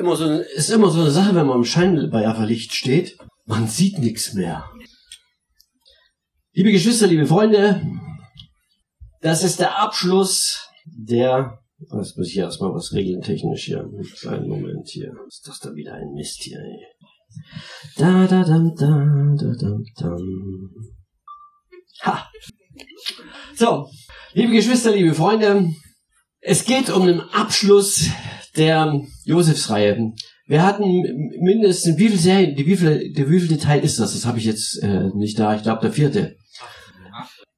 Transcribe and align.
Immer 0.00 0.16
so, 0.16 0.24
ist 0.30 0.70
immer 0.70 0.90
so 0.90 1.02
eine 1.02 1.10
Sache, 1.10 1.34
wenn 1.34 1.46
man 1.46 1.58
im 1.58 1.64
Scheinwerferlicht 1.64 2.74
steht. 2.74 3.18
Man 3.44 3.68
sieht 3.68 3.98
nichts 3.98 4.32
mehr. 4.32 4.68
Liebe 6.52 6.72
Geschwister, 6.72 7.06
liebe 7.06 7.26
Freunde, 7.26 7.82
das 9.20 9.44
ist 9.44 9.60
der 9.60 9.78
Abschluss 9.78 10.68
der, 10.86 11.60
was 11.90 12.16
muss 12.16 12.28
ich 12.28 12.38
erstmal 12.38 12.72
was 12.74 12.92
regeln 12.92 13.20
technisch 13.20 13.64
hier. 13.64 13.88
Einen 14.26 14.48
Moment 14.48 14.88
hier. 14.88 15.12
Ist 15.28 15.46
das 15.46 15.60
da 15.60 15.74
wieder 15.74 15.94
ein 15.94 16.12
Mist 16.14 16.42
hier, 16.42 16.58
ey. 16.58 16.86
Da, 17.96 18.26
da, 18.26 18.42
dam, 18.42 18.74
da, 18.74 19.36
da, 19.36 19.54
dam, 19.54 19.84
dam. 19.96 20.70
Ha! 22.02 22.28
So, 23.54 23.90
liebe 24.32 24.52
Geschwister, 24.52 24.92
liebe 24.92 25.14
Freunde, 25.14 25.68
es 26.40 26.64
geht 26.64 26.88
um 26.88 27.06
den 27.06 27.20
Abschluss 27.20 28.08
der 28.56 29.00
Josefsreihe. 29.24 30.12
Wir 30.46 30.62
hatten 30.64 31.02
mindestens, 31.40 31.96
wie 31.96 32.08
viele 32.08 32.18
Serien, 32.18 32.56
wie 32.56 32.76
viele, 32.76 33.10
der 33.12 33.30
wievielte 33.30 33.58
Teil 33.58 33.84
ist 33.84 34.00
das? 34.00 34.14
Das 34.14 34.26
habe 34.26 34.38
ich 34.38 34.44
jetzt 34.44 34.82
äh, 34.82 35.10
nicht 35.14 35.38
da. 35.38 35.54
Ich 35.54 35.62
glaube, 35.62 35.82
der 35.82 35.92
vierte. 35.92 36.36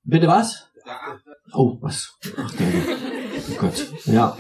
Bitte 0.05 0.27
was? 0.27 0.69
Oh, 1.55 1.79
was? 1.81 2.13
Ach, 2.37 2.51
der, 2.53 2.67
oh 3.51 3.55
Gott. 3.59 3.87
Ja. 4.07 4.37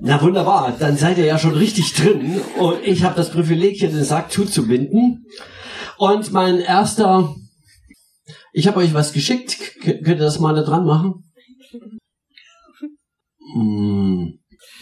Na 0.00 0.22
wunderbar, 0.22 0.76
dann 0.78 0.96
seid 0.96 1.18
ihr 1.18 1.24
ja 1.24 1.38
schon 1.38 1.54
richtig 1.54 1.94
drin. 1.94 2.40
Und 2.58 2.84
ich 2.84 3.02
habe 3.02 3.16
das 3.16 3.30
Privileg, 3.30 3.76
hier 3.76 3.90
den 3.90 4.04
Sack 4.04 4.30
zuzubinden. 4.30 5.26
Und 5.98 6.32
mein 6.32 6.58
erster, 6.58 7.34
ich 8.52 8.66
habe 8.66 8.78
euch 8.78 8.94
was 8.94 9.12
geschickt. 9.12 9.58
K 9.82 9.94
könnt 9.94 10.18
ihr 10.20 10.24
das 10.24 10.38
mal 10.38 10.54
da 10.54 10.62
dran 10.62 10.84
machen? 10.84 11.24
Hm, 13.54 14.38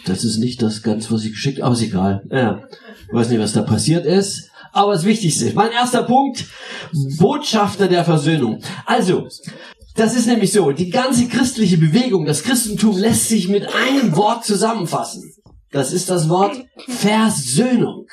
das 0.06 0.24
ist 0.24 0.38
nicht 0.38 0.62
das 0.62 0.82
ganz, 0.82 1.10
was 1.10 1.24
ich 1.24 1.32
geschickt 1.32 1.60
aber 1.60 1.74
ist 1.74 1.82
egal. 1.82 2.24
Ja, 2.30 2.62
ich 3.06 3.12
weiß 3.12 3.28
nicht, 3.28 3.40
was 3.40 3.52
da 3.52 3.62
passiert 3.62 4.06
ist. 4.06 4.50
Aber 4.72 4.92
das 4.92 5.04
Wichtigste, 5.04 5.52
mein 5.54 5.70
erster 5.70 6.02
Punkt, 6.02 6.46
Botschafter 7.18 7.86
der 7.86 8.04
Versöhnung. 8.04 8.60
Also, 8.86 9.28
das 9.94 10.16
ist 10.16 10.26
nämlich 10.26 10.52
so, 10.52 10.72
die 10.72 10.90
ganze 10.90 11.28
christliche 11.28 11.78
Bewegung, 11.78 12.24
das 12.24 12.42
Christentum 12.42 12.96
lässt 12.96 13.28
sich 13.28 13.48
mit 13.48 13.72
einem 13.72 14.16
Wort 14.16 14.44
zusammenfassen. 14.44 15.32
Das 15.70 15.92
ist 15.92 16.10
das 16.10 16.28
Wort 16.28 16.56
Versöhnung. 16.88 18.06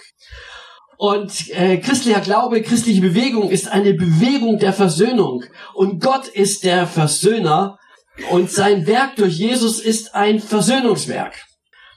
Und 0.98 1.50
äh, 1.50 1.78
christlicher 1.78 2.22
Glaube, 2.22 2.61
christliche 2.61 3.02
Bewegung 3.02 3.50
ist 3.50 3.67
eine 3.67 3.95
Bewegung 3.95 4.59
der 4.59 4.73
Versöhnung. 4.73 5.44
Und 5.73 6.00
Gott 6.00 6.28
ist 6.28 6.64
der 6.64 6.86
Versöhner 6.86 7.80
und 8.30 8.52
sein 8.52 8.86
Werk 8.86 9.16
durch 9.16 9.36
Jesus 9.36 9.80
ist 9.80 10.14
ein 10.14 10.39
Versöhnungswerk. 10.39 11.33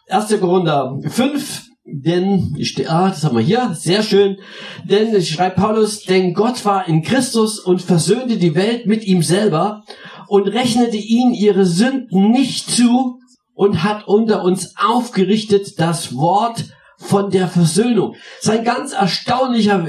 1. 0.09 0.41
Korinther 0.41 0.99
5, 1.09 1.63
denn, 1.87 2.57
ah, 2.89 3.09
das 3.09 3.25
haben 3.25 3.37
wir 3.37 3.43
hier, 3.43 3.75
sehr 3.75 4.03
schön, 4.03 4.39
denn, 4.85 5.21
schreibt 5.23 5.57
Paulus, 5.57 6.05
denn 6.05 6.35
Gott 6.35 6.65
war 6.65 6.89
in 6.89 7.03
Christus 7.03 7.59
und 7.59 7.83
versöhnte 7.83 8.37
die 8.37 8.55
Welt 8.55 8.87
mit 8.87 9.05
ihm 9.05 9.23
selber 9.23 9.83
und 10.29 10.49
rechnete 10.49 10.97
ihnen 10.97 11.35
ihre 11.35 11.67
Sünden 11.67 12.31
nicht 12.31 12.71
zu 12.71 13.19
und 13.55 13.83
hat 13.83 14.09
unter 14.09 14.43
uns 14.43 14.75
aufgerichtet 14.77 15.79
das 15.79 16.15
Wort 16.17 16.65
von 16.99 17.31
der 17.31 17.49
Versöhnung. 17.49 18.15
Das 18.43 18.53
ist 18.53 18.59
ein 18.59 18.65
ganz 18.65 18.93
erstaunlicher 18.93 19.87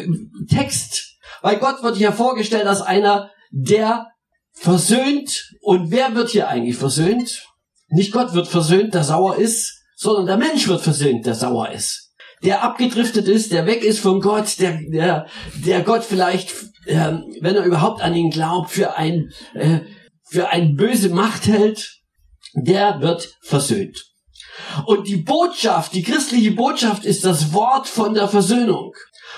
Text, 0.49 1.17
weil 1.41 1.57
Gott 1.57 1.81
wird 1.83 1.97
hier 1.97 2.11
vorgestellt 2.11 2.67
als 2.67 2.81
einer, 2.81 3.31
der 3.51 4.07
versöhnt. 4.53 5.53
Und 5.61 5.91
wer 5.91 6.15
wird 6.15 6.29
hier 6.29 6.47
eigentlich 6.47 6.77
versöhnt? 6.77 7.43
Nicht 7.87 8.11
Gott 8.11 8.33
wird 8.33 8.47
versöhnt, 8.47 8.93
der 8.93 9.03
sauer 9.03 9.37
ist, 9.37 9.74
sondern 9.95 10.25
der 10.25 10.37
Mensch 10.37 10.67
wird 10.67 10.81
versöhnt, 10.81 11.25
der 11.25 11.35
sauer 11.35 11.69
ist. 11.71 12.13
Der 12.43 12.63
abgedriftet 12.63 13.27
ist, 13.27 13.51
der 13.51 13.65
weg 13.65 13.83
ist 13.83 13.99
von 13.99 14.19
Gott, 14.19 14.59
der, 14.59 14.79
der, 14.91 15.27
der 15.65 15.81
Gott 15.81 16.03
vielleicht, 16.03 16.51
äh, 16.85 17.13
wenn 17.41 17.55
er 17.55 17.63
überhaupt 17.63 18.01
an 18.01 18.13
ihn 18.13 18.29
glaubt, 18.29 18.71
für 18.71 18.97
ein, 18.97 19.31
äh, 19.53 19.79
für 20.29 20.49
ein 20.49 20.75
böse 20.75 21.09
Macht 21.09 21.47
hält, 21.47 22.01
der 22.53 23.01
wird 23.01 23.35
versöhnt. 23.41 24.05
Und 24.85 25.07
die 25.07 25.17
Botschaft, 25.17 25.93
die 25.93 26.03
christliche 26.03 26.51
Botschaft 26.51 27.05
ist 27.05 27.25
das 27.25 27.53
Wort 27.53 27.87
von 27.87 28.13
der 28.13 28.27
Versöhnung. 28.27 28.93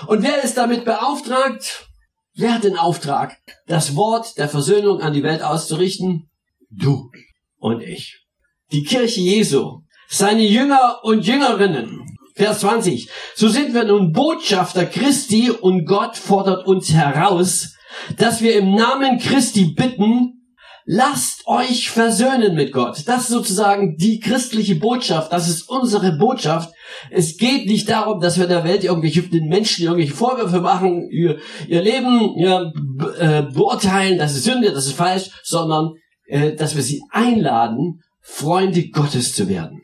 Und 0.06 0.22
wer 0.22 0.42
ist 0.42 0.56
damit 0.56 0.84
beauftragt? 0.84 1.88
Wer 2.34 2.54
hat 2.54 2.64
den 2.64 2.76
Auftrag, 2.76 3.36
das 3.66 3.96
Wort 3.96 4.38
der 4.38 4.48
Versöhnung 4.48 5.00
an 5.00 5.12
die 5.12 5.24
Welt 5.24 5.42
auszurichten? 5.42 6.30
Du 6.70 7.10
und 7.56 7.82
ich. 7.82 8.24
Die 8.70 8.84
Kirche 8.84 9.20
Jesu, 9.20 9.80
seine 10.08 10.42
Jünger 10.42 11.00
und 11.02 11.26
Jüngerinnen. 11.26 12.04
Vers 12.34 12.60
20. 12.60 13.10
So 13.34 13.48
sind 13.48 13.74
wir 13.74 13.84
nun 13.84 14.12
Botschafter 14.12 14.86
Christi 14.86 15.50
und 15.50 15.86
Gott 15.86 16.16
fordert 16.16 16.66
uns 16.66 16.92
heraus, 16.92 17.74
dass 18.16 18.40
wir 18.40 18.56
im 18.56 18.74
Namen 18.74 19.18
Christi 19.18 19.74
bitten, 19.74 20.38
lasst 20.84 21.46
euch 21.46 21.90
versöhnen 21.90 22.54
mit 22.54 22.72
Gott. 22.72 23.02
Das 23.06 23.22
ist 23.22 23.28
sozusagen 23.28 23.96
die 23.96 24.20
christliche 24.20 24.76
Botschaft. 24.76 25.32
Das 25.32 25.48
ist 25.48 25.68
unsere 25.68 26.16
Botschaft. 26.16 26.72
Es 27.10 27.36
geht 27.36 27.66
nicht 27.66 27.90
darum, 27.90 28.20
dass 28.20 28.38
wir 28.38 28.46
der 28.46 28.64
Welt 28.64 28.84
irgendwelche 28.84 29.22
den 29.22 29.48
Menschen 29.48 29.84
irgendwelche 29.84 30.14
Vorwürfe 30.14 30.60
machen, 30.60 31.08
ihr, 31.10 31.38
ihr 31.66 31.82
Leben 31.82 32.38
ja, 32.38 32.72
äh, 33.18 33.42
beurteilen, 33.42 34.16
das 34.16 34.36
ist 34.36 34.44
Sünde, 34.44 34.72
das 34.72 34.86
ist 34.86 34.96
falsch, 34.96 35.30
sondern 35.42 35.94
äh, 36.26 36.54
dass 36.54 36.76
wir 36.76 36.82
sie 36.82 37.02
einladen, 37.10 38.00
Freunde 38.20 38.88
Gottes 38.90 39.34
zu 39.34 39.48
werden. 39.48 39.82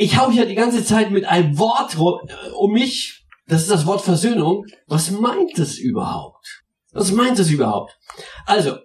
Ich 0.00 0.16
hau 0.16 0.30
hier 0.30 0.46
die 0.46 0.54
ganze 0.54 0.82
Zeit 0.82 1.10
mit 1.10 1.26
einem 1.26 1.58
Wort 1.58 1.98
um 2.56 2.72
mich. 2.72 3.26
Das 3.46 3.60
ist 3.60 3.70
das 3.70 3.84
Wort 3.84 4.00
Versöhnung. 4.00 4.64
Was 4.86 5.10
meint 5.10 5.58
es 5.58 5.76
überhaupt? 5.76 6.62
Was 6.92 7.12
meint 7.12 7.38
es 7.38 7.50
überhaupt? 7.50 7.98
Also, 8.46 8.78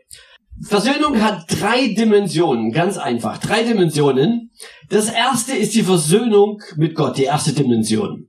Versöhnung 0.61 1.21
hat 1.21 1.45
drei 1.47 1.93
Dimensionen, 1.93 2.73
ganz 2.73 2.97
einfach. 2.97 3.37
Drei 3.37 3.63
Dimensionen. 3.63 4.51
Das 4.89 5.09
erste 5.09 5.55
ist 5.55 5.73
die 5.73 5.83
Versöhnung 5.83 6.61
mit 6.75 6.95
Gott, 6.95 7.17
die 7.17 7.23
erste 7.23 7.53
Dimension. 7.53 8.27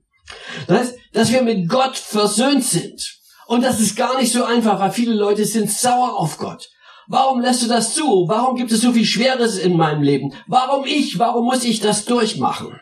Das 0.67 0.79
heißt, 0.79 0.95
dass 1.11 1.33
wir 1.33 1.41
mit 1.41 1.67
Gott 1.67 1.97
versöhnt 1.97 2.63
sind. 2.63 3.19
Und 3.47 3.65
das 3.65 3.81
ist 3.81 3.97
gar 3.97 4.17
nicht 4.17 4.31
so 4.31 4.45
einfach, 4.45 4.79
weil 4.79 4.91
viele 4.91 5.13
Leute 5.13 5.43
sind 5.43 5.69
sauer 5.69 6.17
auf 6.17 6.37
Gott. 6.37 6.69
Warum 7.07 7.41
lässt 7.41 7.63
du 7.63 7.67
das 7.67 7.93
zu? 7.93 8.25
Warum 8.27 8.55
gibt 8.55 8.71
es 8.71 8.81
so 8.81 8.91
viel 8.91 9.05
Schweres 9.05 9.57
in 9.57 9.77
meinem 9.77 10.01
Leben? 10.01 10.33
Warum 10.47 10.85
ich? 10.85 11.17
Warum 11.19 11.45
muss 11.45 11.63
ich 11.63 11.79
das 11.79 12.05
durchmachen? 12.05 12.79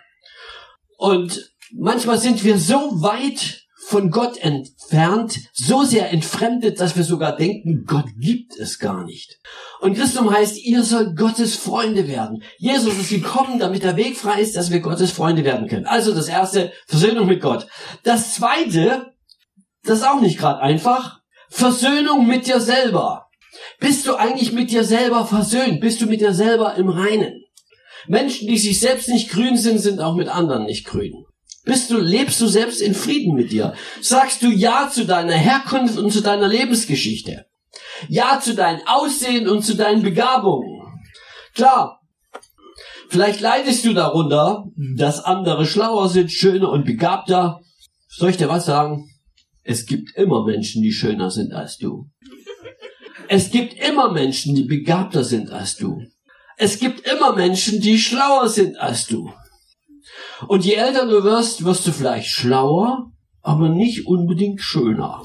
Und 0.97 1.51
manchmal 1.71 2.17
sind 2.17 2.43
wir 2.43 2.57
so 2.57 3.01
weit 3.01 3.65
von 3.85 4.09
Gott 4.09 4.37
entfernt, 4.37 5.39
so 5.53 5.83
sehr 5.83 6.11
entfremdet, 6.11 6.79
dass 6.79 6.95
wir 6.95 7.03
sogar 7.03 7.35
denken, 7.35 7.85
Gott 7.85 8.07
gibt 8.17 8.57
es 8.57 8.79
gar 8.79 9.03
nicht. 9.03 9.39
Und 9.79 9.95
Christum 9.95 10.31
heißt, 10.31 10.57
ihr 10.57 10.83
sollt 10.83 11.15
Gottes 11.15 11.55
Freunde 11.55 12.07
werden. 12.07 12.41
Jesus 12.57 12.97
ist 12.97 13.09
gekommen, 13.09 13.59
damit 13.59 13.83
der 13.83 13.95
Weg 13.95 14.17
frei 14.17 14.41
ist, 14.41 14.55
dass 14.55 14.71
wir 14.71 14.79
Gottes 14.79 15.11
Freunde 15.11 15.43
werden 15.43 15.67
können. 15.67 15.85
Also 15.85 16.15
das 16.15 16.27
erste, 16.27 16.73
Versöhnung 16.87 17.27
mit 17.27 17.41
Gott. 17.41 17.67
Das 18.03 18.33
zweite, 18.33 19.13
das 19.83 19.99
ist 19.99 20.07
auch 20.07 20.21
nicht 20.21 20.39
gerade 20.39 20.61
einfach, 20.61 21.19
Versöhnung 21.49 22.25
mit 22.25 22.47
dir 22.47 22.59
selber. 22.59 23.24
Bist 23.79 24.07
du 24.07 24.15
eigentlich 24.15 24.51
mit 24.51 24.71
dir 24.71 24.83
selber 24.83 25.25
versöhnt? 25.25 25.81
Bist 25.81 26.01
du 26.01 26.05
mit 26.05 26.21
dir 26.21 26.33
selber 26.33 26.75
im 26.75 26.89
Reinen? 26.89 27.43
Menschen, 28.07 28.47
die 28.47 28.57
sich 28.57 28.79
selbst 28.79 29.09
nicht 29.09 29.29
grün 29.29 29.57
sind, 29.57 29.79
sind 29.79 29.99
auch 29.99 30.15
mit 30.15 30.27
anderen 30.27 30.65
nicht 30.65 30.85
grün. 30.85 31.25
Bist 31.65 31.89
du, 31.89 31.97
lebst 31.97 32.39
du 32.39 32.47
selbst 32.47 32.79
in 32.79 32.93
Frieden 32.93 33.33
mit 33.33 33.51
dir? 33.51 33.73
Sagst 33.99 34.43
du 34.43 34.51
Ja 34.51 34.89
zu 34.91 35.05
deiner 35.05 35.33
Herkunft 35.33 35.97
und 35.97 36.11
zu 36.11 36.21
deiner 36.21 36.47
Lebensgeschichte? 36.47 37.45
Ja 38.07 38.39
zu 38.39 38.53
deinem 38.53 38.81
Aussehen 38.85 39.47
und 39.47 39.63
zu 39.63 39.75
deinen 39.75 40.03
Begabungen? 40.03 40.83
Klar. 41.55 42.01
Vielleicht 43.09 43.39
leidest 43.39 43.85
du 43.85 43.93
darunter, 43.93 44.65
dass 44.95 45.23
andere 45.23 45.65
schlauer 45.65 46.09
sind, 46.09 46.31
schöner 46.31 46.69
und 46.69 46.85
begabter. 46.85 47.61
Soll 48.07 48.29
ich 48.29 48.37
dir 48.37 48.49
was 48.49 48.65
sagen? 48.65 49.09
Es 49.63 49.85
gibt 49.85 50.15
immer 50.15 50.45
Menschen, 50.45 50.83
die 50.83 50.91
schöner 50.91 51.31
sind 51.31 51.53
als 51.53 51.77
du. 51.77 52.07
Es 53.29 53.51
gibt 53.51 53.73
immer 53.73 54.11
Menschen, 54.11 54.55
die 54.55 54.63
begabter 54.63 55.23
sind 55.23 55.49
als 55.51 55.77
du. 55.77 56.01
Es 56.57 56.79
gibt 56.79 57.07
immer 57.07 57.35
Menschen, 57.35 57.81
die 57.81 57.97
schlauer 57.97 58.47
sind 58.47 58.77
als 58.77 59.07
du. 59.07 59.31
Und 60.47 60.65
je 60.65 60.73
älter 60.73 61.05
du 61.07 61.23
wirst, 61.23 61.63
wirst 61.63 61.85
du 61.87 61.91
vielleicht 61.91 62.29
schlauer, 62.29 63.11
aber 63.41 63.69
nicht 63.69 64.07
unbedingt 64.07 64.61
schöner. 64.61 65.23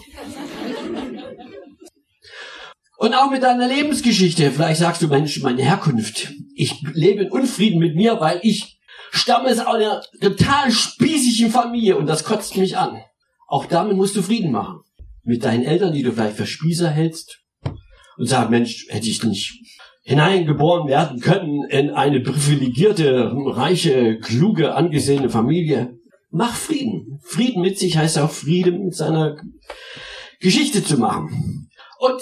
Und 2.99 3.15
auch 3.15 3.31
mit 3.31 3.43
deiner 3.43 3.67
Lebensgeschichte. 3.67 4.51
Vielleicht 4.51 4.81
sagst 4.81 5.03
du, 5.03 5.09
Mensch, 5.09 5.41
meine 5.41 5.63
Herkunft. 5.63 6.33
Ich 6.55 6.83
lebe 6.93 7.25
in 7.25 7.31
Unfrieden 7.31 7.79
mit 7.79 7.97
mir, 7.97 8.21
weil 8.21 8.41
ich 8.43 8.79
stamme 9.11 9.51
aus 9.51 9.59
einer 9.59 10.03
total 10.21 10.71
spießigen 10.71 11.51
Familie 11.51 11.97
und 11.97 12.07
das 12.07 12.25
kotzt 12.25 12.57
mich 12.57 12.77
an. 12.77 13.01
Auch 13.49 13.67
damit 13.67 13.97
musst 13.97 14.17
du 14.17 14.23
Frieden 14.23 14.53
machen. 14.53 14.81
Mit 15.23 15.45
deinen 15.45 15.65
Eltern, 15.65 15.93
die 15.95 16.03
du 16.03 16.13
vielleicht 16.13 16.37
für 16.37 16.47
Spießer 16.47 16.91
hältst 16.91 17.40
und 18.21 18.27
sagst, 18.27 18.51
Mensch, 18.51 18.87
hätte 18.91 19.09
ich 19.09 19.25
nicht 19.25 19.59
hineingeboren 20.03 20.89
werden 20.89 21.21
können 21.21 21.65
in 21.71 21.91
eine 21.91 22.21
privilegierte, 22.21 23.33
reiche, 23.35 24.19
kluge, 24.19 24.75
angesehene 24.75 25.31
Familie. 25.31 25.97
Mach 26.31 26.55
Frieden. 26.55 27.19
Frieden 27.25 27.63
mit 27.63 27.79
sich 27.79 27.97
heißt 27.97 28.19
auch 28.19 28.31
Frieden 28.31 28.85
mit 28.85 28.95
seiner 28.95 29.37
Geschichte 30.39 30.85
zu 30.85 30.99
machen. 30.99 31.71
Und 31.99 32.21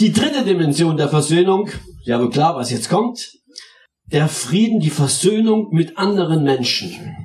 die 0.00 0.12
dritte 0.12 0.44
Dimension 0.44 0.96
der 0.96 1.08
Versöhnung, 1.08 1.70
ja 2.04 2.20
wohl 2.20 2.30
klar, 2.30 2.56
was 2.56 2.72
jetzt 2.72 2.90
kommt, 2.90 3.30
der 4.06 4.26
Frieden, 4.26 4.80
die 4.80 4.90
Versöhnung 4.90 5.68
mit 5.70 5.96
anderen 5.96 6.42
Menschen. 6.42 7.16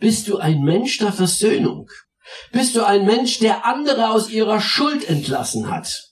Bist 0.00 0.28
du 0.28 0.38
ein 0.38 0.62
Mensch 0.62 0.96
der 0.98 1.12
Versöhnung? 1.12 1.90
Bist 2.50 2.76
du 2.76 2.82
ein 2.82 3.04
Mensch, 3.04 3.40
der 3.40 3.66
andere 3.66 4.08
aus 4.08 4.30
ihrer 4.30 4.60
Schuld 4.60 5.06
entlassen 5.06 5.70
hat? 5.70 6.07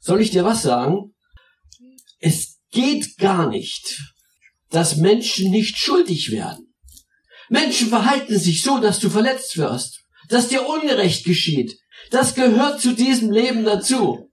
Soll 0.00 0.20
ich 0.20 0.30
dir 0.30 0.44
was 0.44 0.62
sagen? 0.62 1.14
Es 2.20 2.58
geht 2.70 3.16
gar 3.18 3.48
nicht, 3.48 4.00
dass 4.70 4.96
Menschen 4.96 5.50
nicht 5.50 5.78
schuldig 5.78 6.30
werden. 6.30 6.74
Menschen 7.48 7.88
verhalten 7.88 8.38
sich 8.38 8.62
so, 8.62 8.78
dass 8.78 8.98
du 8.98 9.08
verletzt 9.08 9.56
wirst, 9.56 10.02
dass 10.28 10.48
dir 10.48 10.68
Ungerecht 10.68 11.24
geschieht. 11.24 11.78
Das 12.10 12.34
gehört 12.34 12.80
zu 12.80 12.92
diesem 12.92 13.30
Leben 13.30 13.64
dazu. 13.64 14.30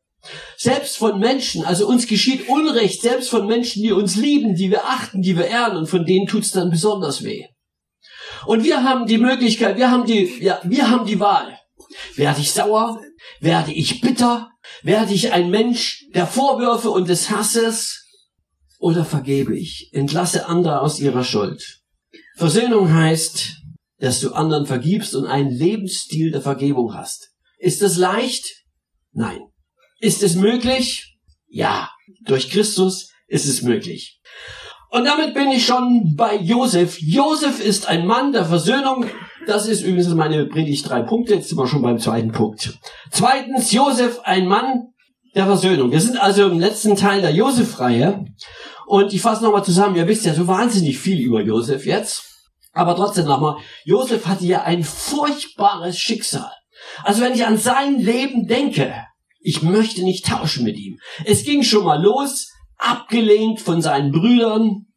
Selbst 0.57 0.97
von 0.97 1.19
Menschen, 1.19 1.63
also 1.65 1.87
uns 1.87 2.07
geschieht 2.07 2.49
Unrecht, 2.49 3.01
selbst 3.01 3.29
von 3.29 3.45
Menschen, 3.45 3.83
die 3.83 3.91
uns 3.91 4.15
lieben, 4.15 4.55
die 4.55 4.71
wir 4.71 4.85
achten, 4.85 5.21
die 5.21 5.37
wir 5.37 5.45
ehren 5.45 5.77
und 5.77 5.87
von 5.87 6.05
denen 6.05 6.27
tut's 6.27 6.51
dann 6.51 6.71
besonders 6.71 7.23
weh. 7.23 7.45
Und 8.45 8.63
wir 8.63 8.83
haben 8.83 9.05
die 9.05 9.17
Möglichkeit, 9.17 9.77
wir 9.77 9.91
haben 9.91 10.05
die, 10.05 10.43
ja, 10.43 10.59
wir 10.63 10.89
haben 10.89 11.05
die 11.05 11.19
Wahl. 11.19 11.59
Werde 12.15 12.41
ich 12.41 12.51
sauer? 12.51 13.01
Werde 13.39 13.73
ich 13.73 14.01
bitter? 14.01 14.51
Werde 14.83 15.13
ich 15.13 15.31
ein 15.31 15.49
Mensch 15.49 16.05
der 16.13 16.27
Vorwürfe 16.27 16.89
und 16.89 17.09
des 17.09 17.29
Hasses? 17.29 18.05
Oder 18.79 19.05
vergebe 19.05 19.57
ich? 19.57 19.89
Entlasse 19.93 20.47
andere 20.47 20.81
aus 20.81 20.99
ihrer 20.99 21.23
Schuld. 21.23 21.81
Versöhnung 22.35 22.93
heißt, 22.93 23.61
dass 23.99 24.19
du 24.19 24.33
anderen 24.33 24.65
vergibst 24.65 25.15
und 25.15 25.25
einen 25.25 25.51
Lebensstil 25.51 26.31
der 26.31 26.41
Vergebung 26.41 26.93
hast. 26.93 27.31
Ist 27.57 27.81
das 27.81 27.97
leicht? 27.97 28.63
Nein. 29.11 29.39
Ist 29.99 30.21
es 30.23 30.35
möglich? 30.35 31.17
Ja, 31.47 31.89
durch 32.25 32.49
Christus 32.49 33.11
ist 33.27 33.45
es 33.45 33.61
möglich. 33.61 34.19
Und 34.95 35.03
damit 35.03 35.33
bin 35.33 35.51
ich 35.51 35.65
schon 35.65 36.15
bei 36.15 36.37
Josef. 36.37 37.01
Josef 37.01 37.59
ist 37.59 37.89
ein 37.89 38.07
Mann 38.07 38.31
der 38.31 38.45
Versöhnung. 38.45 39.05
Das 39.45 39.67
ist 39.67 39.81
übrigens 39.81 40.07
meine 40.13 40.45
Predigt 40.45 40.89
drei 40.89 41.01
Punkte. 41.01 41.33
Jetzt 41.33 41.49
sind 41.49 41.57
wir 41.57 41.67
schon 41.67 41.81
beim 41.81 41.99
zweiten 41.99 42.31
Punkt. 42.31 42.79
Zweitens, 43.11 43.73
Josef, 43.73 44.21
ein 44.23 44.47
Mann 44.47 44.93
der 45.35 45.47
Versöhnung. 45.47 45.91
Wir 45.91 45.99
sind 45.99 46.15
also 46.15 46.47
im 46.49 46.61
letzten 46.61 46.95
Teil 46.95 47.19
der 47.19 47.33
Josef-Reihe. 47.33 48.23
Und 48.87 49.13
ich 49.13 49.19
fasse 49.19 49.43
nochmal 49.43 49.65
zusammen. 49.65 49.97
Ihr 49.97 50.07
wisst 50.07 50.25
ja 50.25 50.33
so 50.33 50.47
wahnsinnig 50.47 50.97
viel 50.97 51.19
über 51.19 51.41
Josef 51.41 51.85
jetzt. 51.85 52.23
Aber 52.71 52.95
trotzdem 52.95 53.25
nochmal. 53.25 53.57
Josef 53.83 54.25
hatte 54.27 54.45
ja 54.45 54.63
ein 54.63 54.85
furchtbares 54.85 55.99
Schicksal. 55.99 56.53
Also 57.03 57.21
wenn 57.21 57.33
ich 57.33 57.45
an 57.45 57.57
sein 57.57 57.99
Leben 57.99 58.47
denke, 58.47 58.95
ich 59.41 59.61
möchte 59.61 60.03
nicht 60.03 60.25
tauschen 60.25 60.63
mit 60.63 60.77
ihm. 60.77 60.99
Es 61.25 61.43
ging 61.43 61.63
schon 61.63 61.83
mal 61.83 62.01
los, 62.01 62.47
abgelehnt 62.77 63.61
von 63.61 63.81
seinen 63.81 64.11
Brüdern. 64.11 64.87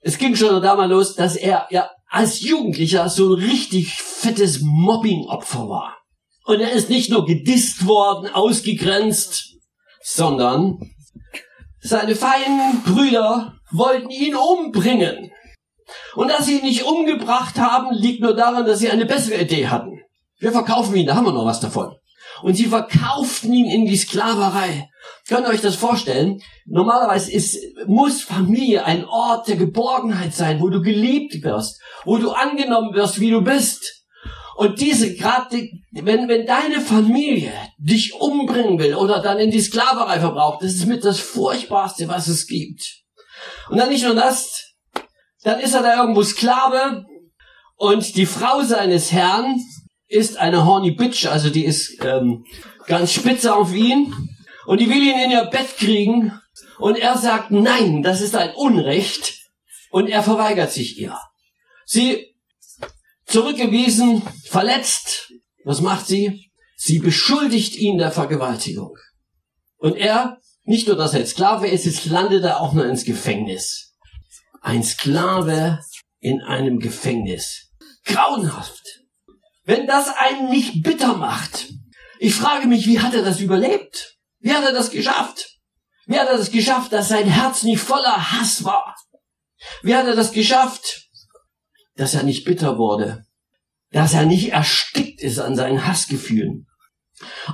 Es 0.00 0.18
ging 0.18 0.36
schon 0.36 0.62
da 0.62 0.74
mal 0.76 0.90
los, 0.90 1.14
dass 1.14 1.36
er 1.36 1.66
ja 1.70 1.90
als 2.08 2.40
Jugendlicher 2.40 3.08
so 3.08 3.34
ein 3.34 3.42
richtig 3.42 3.94
fettes 3.94 4.60
Mobbing-Opfer 4.62 5.68
war. 5.68 5.96
Und 6.44 6.60
er 6.60 6.72
ist 6.72 6.90
nicht 6.90 7.10
nur 7.10 7.24
gedisst 7.26 7.86
worden, 7.86 8.28
ausgegrenzt, 8.32 9.56
sondern 10.02 10.78
seine 11.80 12.16
feinen 12.16 12.82
Brüder 12.82 13.54
wollten 13.70 14.10
ihn 14.10 14.34
umbringen. 14.34 15.30
Und 16.14 16.28
dass 16.28 16.46
sie 16.46 16.58
ihn 16.58 16.64
nicht 16.64 16.84
umgebracht 16.84 17.58
haben, 17.58 17.94
liegt 17.94 18.20
nur 18.20 18.34
daran, 18.34 18.66
dass 18.66 18.80
sie 18.80 18.90
eine 18.90 19.06
bessere 19.06 19.42
Idee 19.42 19.68
hatten. 19.68 20.00
Wir 20.38 20.52
verkaufen 20.52 20.96
ihn, 20.96 21.06
da 21.06 21.14
haben 21.14 21.26
wir 21.26 21.32
noch 21.32 21.46
was 21.46 21.60
davon 21.60 21.94
und 22.42 22.54
sie 22.54 22.66
verkauften 22.66 23.52
ihn 23.52 23.70
in 23.70 23.86
die 23.86 23.96
Sklaverei. 23.96 24.88
Könnt 25.28 25.46
ihr 25.46 25.50
euch 25.50 25.60
das 25.60 25.76
vorstellen? 25.76 26.40
Normalerweise 26.66 27.30
ist, 27.32 27.58
muss 27.86 28.22
Familie 28.22 28.84
ein 28.84 29.04
Ort 29.04 29.48
der 29.48 29.56
Geborgenheit 29.56 30.34
sein, 30.34 30.60
wo 30.60 30.68
du 30.68 30.82
geliebt 30.82 31.42
wirst, 31.42 31.80
wo 32.04 32.18
du 32.18 32.32
angenommen 32.32 32.94
wirst, 32.94 33.20
wie 33.20 33.30
du 33.30 33.42
bist. 33.42 34.04
Und 34.56 34.80
diese, 34.80 35.14
gerade, 35.14 35.68
wenn, 35.92 36.28
wenn 36.28 36.46
deine 36.46 36.80
Familie 36.80 37.52
dich 37.78 38.14
umbringen 38.14 38.78
will 38.78 38.94
oder 38.94 39.20
dann 39.20 39.38
in 39.38 39.50
die 39.50 39.60
Sklaverei 39.60 40.20
verbraucht, 40.20 40.62
das 40.62 40.74
ist 40.74 40.86
mit 40.86 41.04
das 41.04 41.18
Furchtbarste, 41.18 42.08
was 42.08 42.28
es 42.28 42.46
gibt. 42.46 43.00
Und 43.70 43.78
dann 43.78 43.88
nicht 43.88 44.04
nur 44.04 44.14
das, 44.14 44.74
dann 45.42 45.60
ist 45.60 45.74
er 45.74 45.82
da 45.82 45.96
irgendwo 45.96 46.22
Sklave 46.22 47.06
und 47.76 48.16
die 48.16 48.26
Frau 48.26 48.62
seines 48.62 49.12
Herrn 49.12 49.58
ist 50.10 50.36
eine 50.38 50.66
horny 50.66 50.90
Bitch, 50.90 51.26
also 51.26 51.50
die 51.50 51.64
ist 51.64 52.04
ähm, 52.04 52.44
ganz 52.86 53.12
spitze 53.12 53.54
auf 53.54 53.72
ihn 53.72 54.12
und 54.66 54.80
die 54.80 54.90
will 54.90 55.02
ihn 55.02 55.18
in 55.24 55.30
ihr 55.30 55.44
Bett 55.44 55.76
kriegen 55.78 56.32
und 56.78 56.98
er 56.98 57.16
sagt, 57.16 57.52
nein, 57.52 58.02
das 58.02 58.20
ist 58.20 58.34
ein 58.34 58.52
Unrecht 58.54 59.38
und 59.90 60.08
er 60.08 60.22
verweigert 60.22 60.72
sich 60.72 60.98
ihr. 60.98 61.16
Sie 61.86 62.34
zurückgewiesen, 63.24 64.22
verletzt, 64.46 65.32
was 65.64 65.80
macht 65.80 66.08
sie? 66.08 66.50
Sie 66.76 66.98
beschuldigt 66.98 67.76
ihn 67.76 67.98
der 67.98 68.10
Vergewaltigung. 68.10 68.96
Und 69.76 69.96
er, 69.96 70.38
nicht 70.64 70.88
nur, 70.88 70.96
dass 70.96 71.14
er 71.14 71.24
Sklave 71.24 71.68
ist, 71.68 71.84
jetzt 71.84 72.06
landet 72.06 72.42
er 72.42 72.60
auch 72.60 72.72
noch 72.72 72.84
ins 72.84 73.04
Gefängnis. 73.04 73.94
Ein 74.60 74.82
Sklave 74.82 75.78
in 76.18 76.40
einem 76.40 76.80
Gefängnis. 76.80 77.70
Grauenhaft 78.04 78.79
wenn 79.70 79.86
das 79.86 80.08
einen 80.08 80.50
nicht 80.50 80.82
bitter 80.82 81.16
macht. 81.16 81.72
Ich 82.18 82.34
frage 82.34 82.66
mich, 82.66 82.88
wie 82.88 82.98
hat 82.98 83.14
er 83.14 83.22
das 83.22 83.38
überlebt? 83.38 84.16
Wie 84.40 84.52
hat 84.52 84.64
er 84.64 84.72
das 84.72 84.90
geschafft? 84.90 85.60
Wie 86.06 86.18
hat 86.18 86.28
er 86.28 86.36
das 86.36 86.50
geschafft, 86.50 86.92
dass 86.92 87.08
sein 87.08 87.26
Herz 87.26 87.62
nicht 87.62 87.80
voller 87.80 88.32
Hass 88.32 88.64
war? 88.64 88.96
Wie 89.82 89.94
hat 89.94 90.06
er 90.06 90.16
das 90.16 90.32
geschafft, 90.32 91.08
dass 91.94 92.14
er 92.14 92.24
nicht 92.24 92.44
bitter 92.44 92.78
wurde? 92.78 93.22
Dass 93.92 94.12
er 94.12 94.26
nicht 94.26 94.50
erstickt 94.50 95.22
ist 95.22 95.38
an 95.38 95.54
seinen 95.54 95.86
Hassgefühlen? 95.86 96.66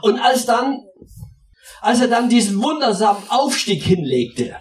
Und 0.01 0.19
als 0.19 0.47
dann, 0.47 0.79
als 1.83 2.01
er 2.01 2.09
dann 2.09 2.31
diesen 2.31 2.63
wundersamen 2.63 3.29
Aufstieg 3.29 3.83
hinlegte, 3.83 4.57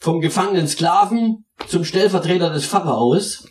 vom 0.00 0.22
gefangenen 0.22 0.68
Sklaven 0.68 1.44
zum 1.66 1.84
Stellvertreter 1.84 2.48
des 2.48 2.64
Pharaos, 2.64 3.46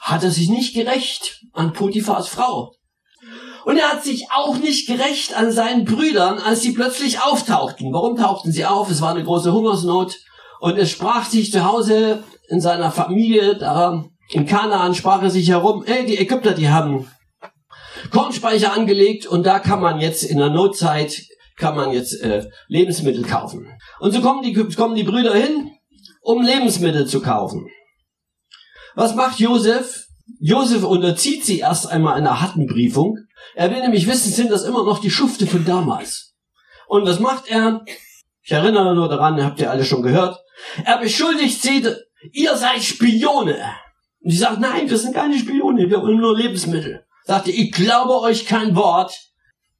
hat 0.00 0.24
er 0.24 0.30
sich 0.30 0.48
nicht 0.48 0.74
gerecht 0.74 1.44
an 1.52 1.72
Potiphars 1.72 2.28
Frau. 2.28 2.72
Und 3.64 3.76
er 3.76 3.90
hat 3.90 4.02
sich 4.02 4.28
auch 4.34 4.56
nicht 4.56 4.86
gerecht 4.86 5.36
an 5.36 5.52
seinen 5.52 5.84
Brüdern, 5.84 6.38
als 6.38 6.62
sie 6.62 6.72
plötzlich 6.72 7.20
auftauchten. 7.22 7.92
Warum 7.92 8.16
tauchten 8.16 8.50
sie 8.50 8.64
auf? 8.64 8.90
Es 8.90 9.02
war 9.02 9.10
eine 9.10 9.22
große 9.22 9.52
Hungersnot. 9.52 10.16
Und 10.60 10.78
es 10.78 10.90
sprach 10.90 11.26
sich 11.26 11.52
zu 11.52 11.64
Hause 11.64 12.24
in 12.48 12.60
seiner 12.60 12.90
Familie, 12.90 13.56
da 13.56 14.04
in 14.30 14.46
Kanaan 14.46 14.94
sprach 14.94 15.22
er 15.22 15.30
sich 15.30 15.48
herum, 15.50 15.84
ey, 15.84 16.06
die 16.06 16.18
Ägypter, 16.18 16.52
die 16.52 16.68
haben 16.68 17.08
Kornspeicher 18.10 18.72
angelegt 18.72 19.26
und 19.26 19.44
da 19.44 19.58
kann 19.58 19.80
man 19.80 20.00
jetzt 20.00 20.22
in 20.22 20.38
der 20.38 20.50
Notzeit, 20.50 21.22
kann 21.56 21.76
man 21.76 21.92
jetzt 21.92 22.20
äh, 22.22 22.48
Lebensmittel 22.68 23.22
kaufen. 23.22 23.66
Und 23.98 24.12
so 24.12 24.20
kommen 24.20 24.42
die, 24.42 24.54
kommen 24.74 24.94
die 24.94 25.04
Brüder 25.04 25.34
hin, 25.34 25.70
um 26.22 26.42
Lebensmittel 26.42 27.06
zu 27.06 27.20
kaufen. 27.20 27.68
Was 28.94 29.14
macht 29.14 29.38
Josef? 29.38 30.06
Josef 30.38 30.84
unterzieht 30.84 31.44
sie 31.44 31.58
erst 31.58 31.88
einmal 31.88 32.14
einer 32.14 32.40
Hattenbriefung. 32.40 33.18
Er 33.54 33.70
will 33.70 33.80
nämlich 33.80 34.06
wissen, 34.06 34.32
sind 34.32 34.50
das 34.50 34.64
immer 34.64 34.84
noch 34.84 35.00
die 35.00 35.10
Schufte 35.10 35.46
von 35.46 35.64
damals? 35.64 36.34
Und 36.86 37.06
was 37.06 37.20
macht 37.20 37.48
er? 37.48 37.84
Ich 38.42 38.52
erinnere 38.52 38.94
nur 38.94 39.08
daran, 39.08 39.42
habt 39.44 39.60
ihr 39.60 39.70
alle 39.70 39.84
schon 39.84 40.02
gehört. 40.02 40.38
Er 40.84 40.98
beschuldigt 40.98 41.62
sie, 41.62 41.86
ihr 42.32 42.56
seid 42.56 42.82
Spione. 42.82 43.56
Und 44.22 44.30
sie 44.30 44.38
sagt, 44.38 44.60
nein, 44.60 44.88
wir 44.88 44.98
sind 44.98 45.14
keine 45.14 45.38
Spione, 45.38 45.88
wir 45.88 46.02
wollen 46.02 46.18
nur 46.18 46.36
Lebensmittel. 46.36 47.04
Sagte, 47.24 47.50
ich 47.50 47.72
glaube 47.72 48.20
euch 48.20 48.46
kein 48.46 48.74
Wort. 48.76 49.14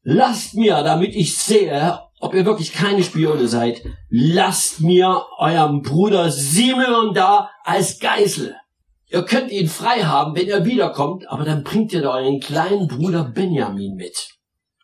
Lasst 0.02 0.54
mir, 0.54 0.82
damit 0.82 1.14
ich 1.14 1.36
sehe, 1.36 2.00
ob 2.20 2.34
ihr 2.34 2.46
wirklich 2.46 2.72
keine 2.72 3.02
Spione 3.02 3.48
seid, 3.48 3.82
lasst 4.08 4.80
mir 4.80 5.24
eurem 5.38 5.82
Bruder 5.82 6.30
Simeon 6.30 7.12
da 7.12 7.50
als 7.64 7.98
Geißel. 7.98 8.56
Ihr 9.12 9.24
könnt 9.24 9.50
ihn 9.50 9.68
frei 9.68 10.02
haben, 10.04 10.36
wenn 10.36 10.48
er 10.48 10.64
wiederkommt, 10.64 11.28
aber 11.28 11.44
dann 11.44 11.64
bringt 11.64 11.92
ihr 11.92 12.02
da 12.02 12.14
euren 12.14 12.38
kleinen 12.38 12.86
Bruder 12.86 13.24
Benjamin 13.24 13.94
mit. 13.94 14.28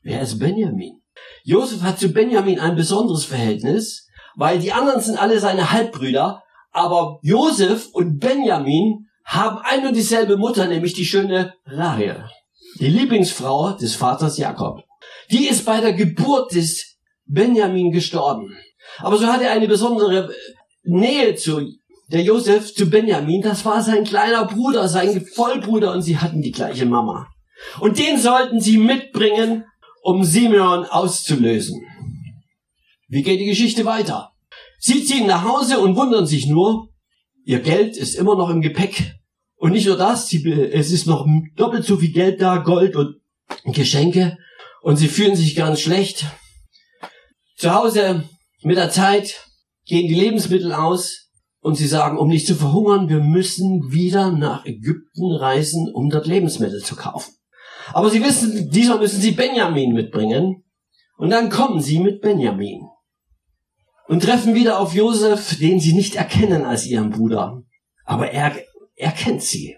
Wer 0.02 0.22
ist 0.22 0.40
Benjamin? 0.40 1.00
Josef 1.44 1.82
hat 1.82 2.00
zu 2.00 2.08
Benjamin 2.08 2.58
ein 2.58 2.74
besonderes 2.74 3.24
Verhältnis, 3.24 4.08
weil 4.34 4.58
die 4.58 4.72
anderen 4.72 5.00
sind 5.00 5.16
alle 5.16 5.38
seine 5.38 5.70
Halbbrüder, 5.70 6.42
aber 6.72 7.20
Josef 7.22 7.88
und 7.92 8.18
Benjamin 8.18 9.06
haben 9.24 9.58
ein 9.62 9.86
und 9.86 9.94
dieselbe 9.94 10.36
Mutter, 10.36 10.66
nämlich 10.66 10.94
die 10.94 11.04
schöne 11.04 11.54
Rahel, 11.64 12.28
die 12.80 12.88
Lieblingsfrau 12.88 13.72
des 13.72 13.94
Vaters 13.94 14.38
Jakob. 14.38 14.82
Die 15.30 15.46
ist 15.48 15.64
bei 15.64 15.80
der 15.80 15.92
Geburt 15.92 16.52
des 16.52 16.98
Benjamin 17.26 17.92
gestorben. 17.92 18.56
Aber 18.98 19.16
so 19.16 19.26
hat 19.26 19.42
er 19.42 19.52
eine 19.52 19.68
besondere 19.68 20.30
Nähe 20.82 21.34
zu 21.36 21.60
der 22.08 22.22
Josef 22.22 22.74
zu 22.74 22.88
Benjamin. 22.88 23.42
Das 23.42 23.64
war 23.64 23.82
sein 23.82 24.04
kleiner 24.04 24.44
Bruder, 24.46 24.88
sein 24.88 25.24
Vollbruder 25.24 25.92
und 25.92 26.02
sie 26.02 26.18
hatten 26.18 26.42
die 26.42 26.52
gleiche 26.52 26.86
Mama. 26.86 27.28
Und 27.80 27.98
den 27.98 28.18
sollten 28.18 28.60
sie 28.60 28.78
mitbringen, 28.78 29.64
um 30.02 30.24
Simeon 30.24 30.84
auszulösen. 30.84 31.82
Wie 33.08 33.22
geht 33.22 33.40
die 33.40 33.46
Geschichte 33.46 33.84
weiter? 33.84 34.32
Sie 34.78 35.04
ziehen 35.04 35.26
nach 35.26 35.44
Hause 35.44 35.80
und 35.80 35.96
wundern 35.96 36.26
sich 36.26 36.46
nur, 36.46 36.90
ihr 37.44 37.60
Geld 37.60 37.96
ist 37.96 38.14
immer 38.14 38.36
noch 38.36 38.50
im 38.50 38.60
Gepäck. 38.60 39.14
Und 39.56 39.72
nicht 39.72 39.86
nur 39.86 39.96
das, 39.96 40.32
es 40.32 40.90
ist 40.90 41.06
noch 41.06 41.26
doppelt 41.56 41.84
so 41.84 41.96
viel 41.96 42.12
Geld 42.12 42.42
da, 42.42 42.58
Gold 42.58 42.94
und 42.94 43.16
Geschenke. 43.64 44.36
Und 44.82 44.96
sie 44.96 45.08
fühlen 45.08 45.34
sich 45.34 45.56
ganz 45.56 45.80
schlecht. 45.80 46.26
Zu 47.56 47.72
Hause 47.74 48.24
mit 48.62 48.76
der 48.76 48.90
Zeit 48.90 49.46
gehen 49.86 50.08
die 50.08 50.14
Lebensmittel 50.14 50.72
aus 50.72 51.25
und 51.66 51.74
sie 51.74 51.88
sagen, 51.88 52.16
um 52.16 52.28
nicht 52.28 52.46
zu 52.46 52.54
verhungern, 52.54 53.08
wir 53.08 53.18
müssen 53.18 53.90
wieder 53.90 54.30
nach 54.30 54.64
Ägypten 54.66 55.32
reisen, 55.32 55.90
um 55.92 56.10
dort 56.10 56.28
Lebensmittel 56.28 56.80
zu 56.80 56.94
kaufen. 56.94 57.34
Aber 57.92 58.08
sie 58.08 58.22
wissen, 58.22 58.70
diesmal 58.70 59.00
müssen 59.00 59.20
sie 59.20 59.32
Benjamin 59.32 59.92
mitbringen. 59.92 60.62
Und 61.18 61.30
dann 61.30 61.50
kommen 61.50 61.80
sie 61.80 61.98
mit 61.98 62.20
Benjamin 62.20 62.82
und 64.06 64.22
treffen 64.22 64.54
wieder 64.54 64.78
auf 64.78 64.94
Josef, 64.94 65.58
den 65.58 65.80
sie 65.80 65.92
nicht 65.92 66.14
erkennen 66.14 66.64
als 66.64 66.86
ihren 66.86 67.10
Bruder. 67.10 67.64
Aber 68.04 68.30
er, 68.30 68.54
er 68.94 69.10
kennt 69.10 69.42
sie. 69.42 69.76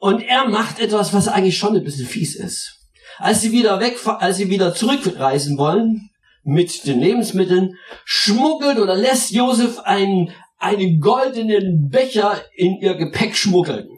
Und 0.00 0.22
er 0.22 0.48
macht 0.48 0.80
etwas, 0.80 1.12
was 1.12 1.28
eigentlich 1.28 1.58
schon 1.58 1.76
ein 1.76 1.84
bisschen 1.84 2.06
fies 2.06 2.36
ist. 2.36 2.86
Als 3.18 3.42
sie 3.42 3.52
wieder 3.52 3.80
weg, 3.80 3.98
als 4.06 4.38
sie 4.38 4.48
wieder 4.48 4.74
zurückreisen 4.74 5.58
wollen, 5.58 6.08
mit 6.42 6.86
den 6.86 7.00
Lebensmitteln, 7.00 7.74
schmuggelt 8.06 8.78
oder 8.78 8.96
lässt 8.96 9.32
Josef 9.32 9.80
einen, 9.80 10.32
einen 10.58 11.00
goldenen 11.00 11.88
Becher 11.88 12.40
in 12.54 12.76
ihr 12.80 12.94
Gepäck 12.94 13.36
schmuggeln. 13.36 13.88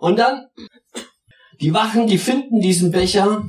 Und 0.00 0.18
dann, 0.18 0.46
die 1.60 1.74
Wachen, 1.74 2.06
die 2.06 2.18
finden 2.18 2.60
diesen 2.60 2.90
Becher 2.90 3.44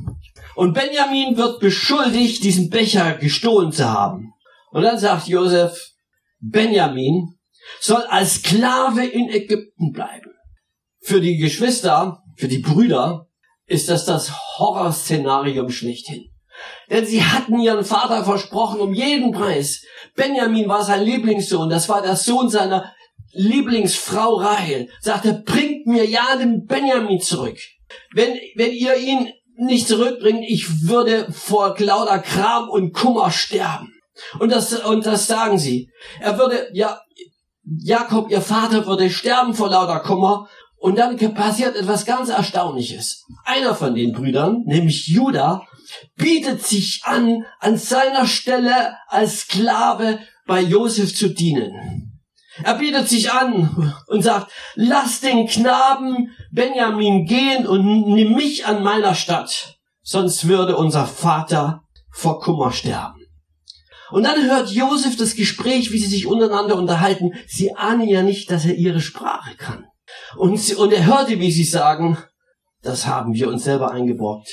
und 0.55 0.73
Benjamin 0.73 1.37
wird 1.37 1.59
beschuldigt, 1.59 2.43
diesen 2.43 2.69
Becher 2.69 3.13
gestohlen 3.13 3.71
zu 3.71 3.89
haben. 3.89 4.33
Und 4.71 4.83
dann 4.83 4.99
sagt 4.99 5.27
Josef, 5.27 5.91
Benjamin 6.39 7.35
soll 7.79 8.03
als 8.09 8.35
Sklave 8.35 9.05
in 9.05 9.29
Ägypten 9.29 9.91
bleiben. 9.91 10.31
Für 11.01 11.21
die 11.21 11.37
Geschwister, 11.37 12.23
für 12.35 12.47
die 12.47 12.59
Brüder, 12.59 13.27
ist 13.67 13.89
das 13.89 14.05
das 14.05 14.31
Horrorszenarium 14.57 15.69
schlechthin. 15.69 16.29
Denn 16.89 17.05
sie 17.05 17.23
hatten 17.23 17.59
ihren 17.59 17.85
Vater 17.85 18.23
versprochen 18.23 18.79
um 18.79 18.93
jeden 18.93 19.31
Preis. 19.31 19.83
Benjamin 20.15 20.67
war 20.67 20.83
sein 20.83 21.03
Lieblingssohn, 21.03 21.69
das 21.69 21.87
war 21.89 22.01
der 22.01 22.15
Sohn 22.15 22.49
seiner 22.49 22.93
Lieblingsfrau 23.31 24.35
Rahel. 24.35 24.89
Sagte, 25.01 25.43
bringt 25.45 25.85
mir 25.85 26.05
ja 26.05 26.35
den 26.37 26.65
Benjamin 26.65 27.21
zurück. 27.21 27.57
Wenn, 28.13 28.37
wenn 28.55 28.71
ihr 28.71 28.95
ihn 28.97 29.29
nicht 29.57 29.87
zurückbringt, 29.87 30.43
ich 30.47 30.87
würde 30.87 31.31
vor 31.31 31.75
lauter 31.77 32.19
Kram 32.19 32.69
und 32.69 32.93
Kummer 32.93 33.29
sterben. 33.29 33.93
Und 34.39 34.51
das, 34.51 34.73
und 34.73 35.05
das 35.05 35.27
sagen 35.27 35.57
sie. 35.57 35.89
Er 36.19 36.37
würde, 36.37 36.69
ja, 36.73 36.99
Jakob, 37.63 38.31
ihr 38.31 38.41
Vater 38.41 38.85
würde 38.87 39.09
sterben 39.09 39.53
vor 39.53 39.69
lauter 39.69 39.99
Kummer. 39.99 40.47
Und 40.77 40.97
dann 40.97 41.17
passiert 41.33 41.75
etwas 41.75 42.05
ganz 42.05 42.29
Erstaunliches. 42.29 43.25
Einer 43.43 43.75
von 43.75 43.95
den 43.95 44.13
Brüdern, 44.13 44.63
nämlich 44.65 45.07
Judah, 45.07 45.65
bietet 46.15 46.65
sich 46.65 47.01
an, 47.03 47.45
an 47.59 47.77
seiner 47.77 48.25
Stelle 48.27 48.95
als 49.07 49.41
Sklave 49.41 50.19
bei 50.45 50.61
Josef 50.61 51.15
zu 51.15 51.29
dienen. 51.29 52.21
Er 52.63 52.75
bietet 52.75 53.07
sich 53.07 53.31
an 53.31 53.93
und 54.07 54.21
sagt, 54.21 54.51
lass 54.75 55.21
den 55.21 55.47
Knaben 55.47 56.35
Benjamin 56.51 57.25
gehen 57.25 57.65
und 57.65 58.13
nimm 58.13 58.33
mich 58.33 58.65
an 58.65 58.83
meiner 58.83 59.15
Stadt, 59.15 59.77
sonst 60.01 60.47
würde 60.47 60.75
unser 60.75 61.05
Vater 61.05 61.83
vor 62.11 62.39
Kummer 62.39 62.71
sterben. 62.71 63.19
Und 64.11 64.23
dann 64.23 64.43
hört 64.43 64.71
Josef 64.71 65.15
das 65.17 65.35
Gespräch, 65.35 65.91
wie 65.91 65.99
sie 65.99 66.07
sich 66.07 66.25
untereinander 66.25 66.75
unterhalten. 66.75 67.33
Sie 67.47 67.75
ahnen 67.75 68.07
ja 68.07 68.23
nicht, 68.23 68.49
dass 68.49 68.65
er 68.65 68.75
ihre 68.75 69.01
Sprache 69.01 69.55
kann. 69.55 69.85
Und, 70.35 70.57
sie, 70.57 70.75
und 70.75 70.91
er 70.91 71.05
hörte, 71.05 71.39
wie 71.39 71.51
sie 71.51 71.63
sagen, 71.63 72.17
das 72.81 73.05
haben 73.05 73.33
wir 73.33 73.49
uns 73.49 73.63
selber 73.63 73.91
eingebrockt. 73.91 74.49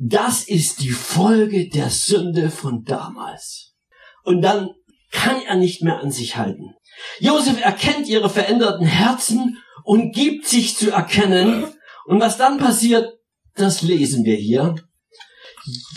Das 0.00 0.44
ist 0.44 0.80
die 0.80 0.90
Folge 0.90 1.68
der 1.68 1.90
Sünde 1.90 2.50
von 2.50 2.84
damals. 2.84 3.74
Und 4.22 4.42
dann 4.42 4.70
kann 5.10 5.42
er 5.42 5.56
nicht 5.56 5.82
mehr 5.82 5.98
an 5.98 6.12
sich 6.12 6.36
halten. 6.36 6.76
Josef 7.18 7.60
erkennt 7.60 8.06
ihre 8.06 8.30
veränderten 8.30 8.86
Herzen 8.86 9.58
und 9.82 10.14
gibt 10.14 10.46
sich 10.46 10.76
zu 10.76 10.92
erkennen. 10.92 11.66
Und 12.06 12.20
was 12.20 12.36
dann 12.36 12.58
passiert, 12.58 13.12
das 13.56 13.82
lesen 13.82 14.24
wir 14.24 14.36
hier. 14.36 14.76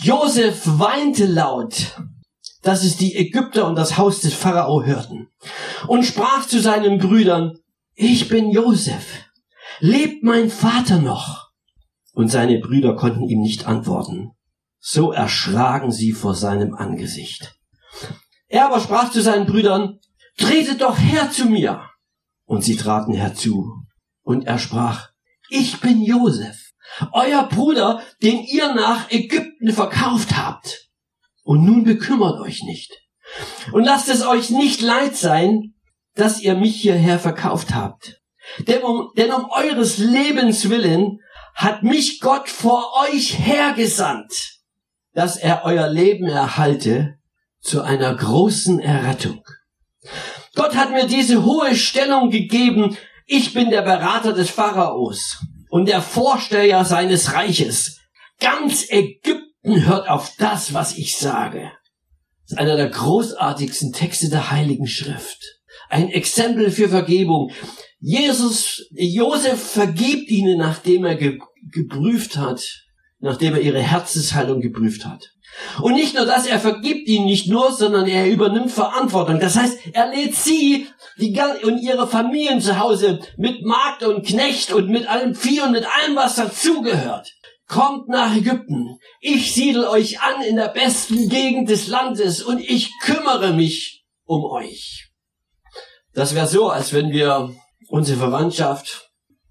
Josef 0.02 0.62
weinte 0.64 1.26
laut, 1.26 1.96
dass 2.62 2.82
es 2.82 2.96
die 2.96 3.14
Ägypter 3.14 3.68
und 3.68 3.76
das 3.76 3.98
Haus 3.98 4.20
des 4.20 4.34
Pharao 4.34 4.82
hörten 4.82 5.28
und 5.86 6.02
sprach 6.02 6.44
zu 6.48 6.60
seinen 6.60 6.98
Brüdern, 6.98 7.56
ich 7.94 8.28
bin 8.28 8.50
Josef, 8.50 9.26
lebt 9.78 10.24
mein 10.24 10.50
Vater 10.50 10.98
noch? 10.98 11.41
Und 12.12 12.28
seine 12.28 12.58
Brüder 12.58 12.94
konnten 12.94 13.28
ihm 13.28 13.40
nicht 13.40 13.66
antworten. 13.66 14.32
So 14.78 15.12
erschragen 15.12 15.92
sie 15.92 16.12
vor 16.12 16.34
seinem 16.34 16.74
Angesicht. 16.74 17.54
Er 18.48 18.66
aber 18.66 18.80
sprach 18.80 19.10
zu 19.10 19.22
seinen 19.22 19.46
Brüdern, 19.46 19.98
tretet 20.36 20.82
doch 20.82 20.98
her 20.98 21.30
zu 21.30 21.46
mir. 21.46 21.88
Und 22.44 22.64
sie 22.64 22.76
traten 22.76 23.14
herzu. 23.14 23.72
Und 24.22 24.46
er 24.46 24.58
sprach, 24.58 25.08
ich 25.48 25.80
bin 25.80 26.02
Josef, 26.02 26.72
euer 27.12 27.44
Bruder, 27.44 28.02
den 28.22 28.40
ihr 28.40 28.74
nach 28.74 29.10
Ägypten 29.10 29.72
verkauft 29.72 30.36
habt. 30.36 30.90
Und 31.44 31.64
nun 31.64 31.84
bekümmert 31.84 32.40
euch 32.40 32.62
nicht. 32.62 33.02
Und 33.72 33.84
lasst 33.84 34.08
es 34.08 34.24
euch 34.24 34.50
nicht 34.50 34.80
leid 34.80 35.16
sein, 35.16 35.74
dass 36.14 36.40
ihr 36.40 36.54
mich 36.54 36.80
hierher 36.80 37.18
verkauft 37.18 37.74
habt. 37.74 38.20
Denn 38.66 38.82
um, 38.82 39.10
denn 39.16 39.32
um 39.32 39.46
eures 39.50 39.98
Lebens 39.98 40.68
willen 40.68 41.20
hat 41.54 41.82
mich 41.82 42.20
Gott 42.20 42.48
vor 42.48 42.92
euch 43.08 43.38
hergesandt, 43.38 44.58
dass 45.14 45.36
er 45.36 45.62
euer 45.64 45.88
Leben 45.88 46.28
erhalte 46.28 47.18
zu 47.60 47.82
einer 47.82 48.14
großen 48.14 48.80
Errettung. 48.80 49.44
Gott 50.54 50.74
hat 50.74 50.90
mir 50.90 51.06
diese 51.06 51.44
hohe 51.44 51.74
Stellung 51.74 52.30
gegeben. 52.30 52.96
Ich 53.26 53.54
bin 53.54 53.70
der 53.70 53.82
Berater 53.82 54.32
des 54.32 54.50
Pharaos 54.50 55.38
und 55.70 55.86
der 55.86 56.02
Vorsteher 56.02 56.84
seines 56.84 57.32
Reiches. 57.32 58.00
Ganz 58.40 58.90
Ägypten 58.90 59.86
hört 59.86 60.08
auf 60.08 60.32
das, 60.38 60.74
was 60.74 60.98
ich 60.98 61.16
sage. 61.16 61.70
Das 62.42 62.52
ist 62.52 62.58
einer 62.58 62.76
der 62.76 62.90
großartigsten 62.90 63.92
Texte 63.92 64.28
der 64.28 64.50
Heiligen 64.50 64.86
Schrift. 64.86 65.61
Ein 65.88 66.08
Exempel 66.08 66.70
für 66.70 66.88
Vergebung. 66.88 67.52
Jesus, 68.00 68.88
Josef 68.92 69.62
vergibt 69.62 70.30
ihnen, 70.30 70.58
nachdem 70.58 71.04
er 71.04 71.16
ge 71.16 71.38
geprüft 71.70 72.36
hat, 72.36 72.82
nachdem 73.20 73.54
er 73.54 73.60
ihre 73.60 73.80
Herzenshaltung 73.80 74.60
geprüft 74.60 75.06
hat. 75.06 75.32
Und 75.80 75.94
nicht 75.94 76.14
nur 76.14 76.24
das, 76.24 76.46
er 76.46 76.58
vergibt 76.58 77.06
ihnen 77.08 77.26
nicht 77.26 77.48
nur, 77.48 77.72
sondern 77.72 78.06
er 78.06 78.28
übernimmt 78.28 78.70
Verantwortung. 78.70 79.38
Das 79.38 79.56
heißt, 79.56 79.78
er 79.92 80.08
lädt 80.08 80.34
sie 80.34 80.88
die, 81.18 81.38
und 81.62 81.78
ihre 81.78 82.08
Familien 82.08 82.60
zu 82.60 82.78
Hause 82.78 83.20
mit 83.36 83.62
Magd 83.64 84.02
und 84.02 84.26
Knecht 84.26 84.72
und 84.72 84.88
mit 84.88 85.08
allem 85.08 85.34
Vieh 85.34 85.60
und 85.60 85.72
mit 85.72 85.84
allem, 85.84 86.16
was 86.16 86.36
dazugehört. 86.36 87.32
Kommt 87.68 88.08
nach 88.08 88.34
Ägypten. 88.34 88.98
Ich 89.20 89.54
siedel 89.54 89.84
euch 89.84 90.20
an 90.20 90.42
in 90.42 90.56
der 90.56 90.68
besten 90.68 91.28
Gegend 91.28 91.70
des 91.70 91.86
Landes 91.86 92.42
und 92.42 92.58
ich 92.58 92.90
kümmere 93.00 93.52
mich 93.52 94.04
um 94.24 94.44
euch. 94.44 95.01
Das 96.14 96.34
wäre 96.34 96.46
so, 96.46 96.68
als 96.68 96.92
wenn 96.92 97.10
wir 97.10 97.54
unsere 97.88 98.18
Verwandtschaft 98.18 99.10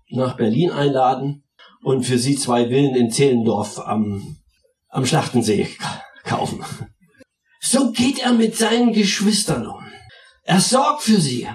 nach 0.09 0.35
Berlin 0.35 0.71
einladen 0.71 1.43
und 1.83 2.03
für 2.03 2.19
sie 2.19 2.35
zwei 2.35 2.67
Villen 2.67 2.95
in 2.95 3.09
Zehlendorf 3.09 3.79
am, 3.79 4.37
am 4.89 5.05
Schlachtensee 5.05 5.67
kaufen. 6.23 6.63
So 7.59 7.91
geht 7.91 8.19
er 8.19 8.33
mit 8.33 8.55
seinen 8.57 8.93
Geschwistern 8.93 9.67
um. 9.67 9.83
Er 10.43 10.59
sorgt 10.59 11.03
für 11.03 11.19
sie. 11.19 11.47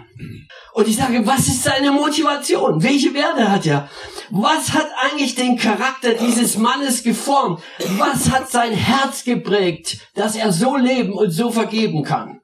Und 0.73 0.89
ich 0.89 0.97
sage, 0.97 1.27
was 1.27 1.49
ist 1.49 1.65
seine 1.65 1.91
Motivation? 1.91 2.83
Welche 2.83 3.13
Werte 3.15 3.51
hat 3.51 3.67
er? 3.67 3.89
Was 4.31 4.73
hat 4.73 4.87
eigentlich 5.03 5.35
den 5.35 5.57
Charakter 5.57 6.15
dieses 6.15 6.57
Mannes 6.57 7.03
geformt? 7.03 7.61
Was 7.99 8.31
hat 8.31 8.51
sein 8.51 8.73
Herz 8.73 9.25
geprägt, 9.25 9.99
dass 10.15 10.37
er 10.37 10.53
so 10.53 10.77
leben 10.77 11.13
und 11.13 11.31
so 11.31 11.51
vergeben 11.51 12.05
kann? 12.05 12.41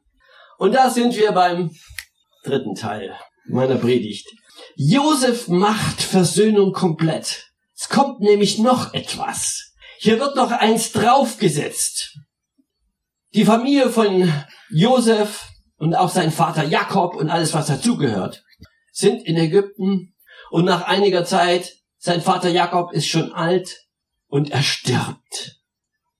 Und 0.58 0.74
da 0.74 0.90
sind 0.90 1.16
wir 1.16 1.32
beim 1.32 1.70
dritten 2.42 2.74
Teil 2.74 3.16
meiner 3.46 3.76
Predigt. 3.76 4.28
Josef 4.76 5.48
macht 5.48 6.02
Versöhnung 6.02 6.72
komplett. 6.72 7.52
Es 7.76 7.88
kommt 7.88 8.20
nämlich 8.20 8.58
noch 8.58 8.94
etwas. 8.94 9.72
Hier 9.98 10.18
wird 10.20 10.36
noch 10.36 10.50
eins 10.50 10.92
draufgesetzt. 10.92 12.18
Die 13.34 13.44
Familie 13.44 13.88
von 13.90 14.32
Josef 14.70 15.48
und 15.76 15.94
auch 15.94 16.10
sein 16.10 16.30
Vater 16.30 16.64
Jakob 16.64 17.16
und 17.16 17.30
alles, 17.30 17.54
was 17.54 17.66
dazugehört, 17.66 18.44
sind 18.92 19.26
in 19.26 19.36
Ägypten 19.36 20.14
und 20.50 20.64
nach 20.64 20.82
einiger 20.82 21.24
Zeit, 21.24 21.76
sein 21.98 22.20
Vater 22.20 22.50
Jakob 22.50 22.92
ist 22.92 23.06
schon 23.06 23.32
alt 23.32 23.86
und 24.28 24.50
er 24.50 24.62
stirbt. 24.62 25.60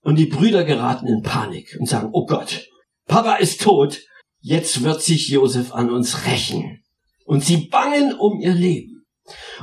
Und 0.01 0.15
die 0.15 0.25
Brüder 0.25 0.63
geraten 0.63 1.07
in 1.07 1.21
Panik 1.21 1.77
und 1.79 1.87
sagen, 1.87 2.09
oh 2.13 2.25
Gott, 2.25 2.67
Papa 3.05 3.35
ist 3.35 3.61
tot, 3.61 3.99
jetzt 4.43 4.83
wird 4.83 5.01
sich 5.01 5.29
Josef 5.29 5.73
an 5.73 5.89
uns 5.89 6.25
rächen. 6.25 6.83
Und 7.25 7.43
sie 7.43 7.67
bangen 7.67 8.13
um 8.13 8.39
ihr 8.41 8.53
Leben. 8.53 9.05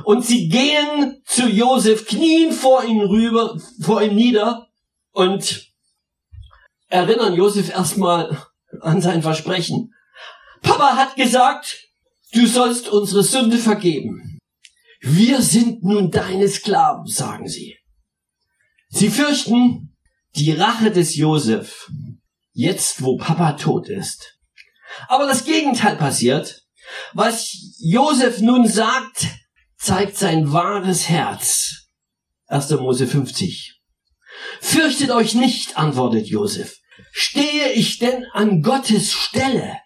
Und 0.03 0.25
sie 0.25 0.49
gehen 0.49 1.21
zu 1.25 1.47
Josef, 1.47 2.07
knien 2.07 2.51
vor 2.51 2.83
ihm 2.83 2.99
rüber, 2.99 3.57
vor 3.79 4.01
ihm 4.01 4.15
nieder 4.15 4.67
und 5.11 5.71
erinnern 6.87 7.35
Josef 7.35 7.69
erstmal 7.69 8.43
an 8.81 9.01
sein 9.01 9.21
Versprechen. 9.21 9.93
Papa 10.63 10.95
hat 10.95 11.15
gesagt, 11.15 11.87
du 12.33 12.47
sollst 12.47 12.89
unsere 12.89 13.21
Sünde 13.23 13.59
vergeben. 13.59 14.39
Wir 14.99 15.41
sind 15.41 15.83
nun 15.83 16.09
deine 16.09 16.47
Sklaven, 16.47 17.05
sagen 17.05 17.47
sie. 17.47 17.77
Sie 18.89 19.09
fürchten 19.09 19.95
die 20.35 20.51
Rache 20.51 20.89
des 20.89 21.15
Josef, 21.15 21.91
jetzt 22.51 23.03
wo 23.03 23.17
Papa 23.17 23.53
tot 23.53 23.89
ist. 23.89 24.40
Aber 25.07 25.27
das 25.27 25.45
Gegenteil 25.45 25.95
passiert. 25.95 26.63
Was 27.13 27.55
Josef 27.79 28.41
nun 28.41 28.67
sagt, 28.67 29.27
zeigt 29.77 30.17
sein 30.17 30.51
wahres 30.51 31.09
Herz. 31.09 31.87
1. 32.47 32.69
Mose 32.71 33.07
50. 33.07 33.79
Fürchtet 34.59 35.11
euch 35.11 35.35
nicht, 35.35 35.77
antwortet 35.77 36.27
Josef. 36.27 36.77
Stehe 37.11 37.71
ich 37.73 37.99
denn 37.99 38.25
an 38.33 38.61
Gottes 38.61 39.11
Stelle? 39.13 39.77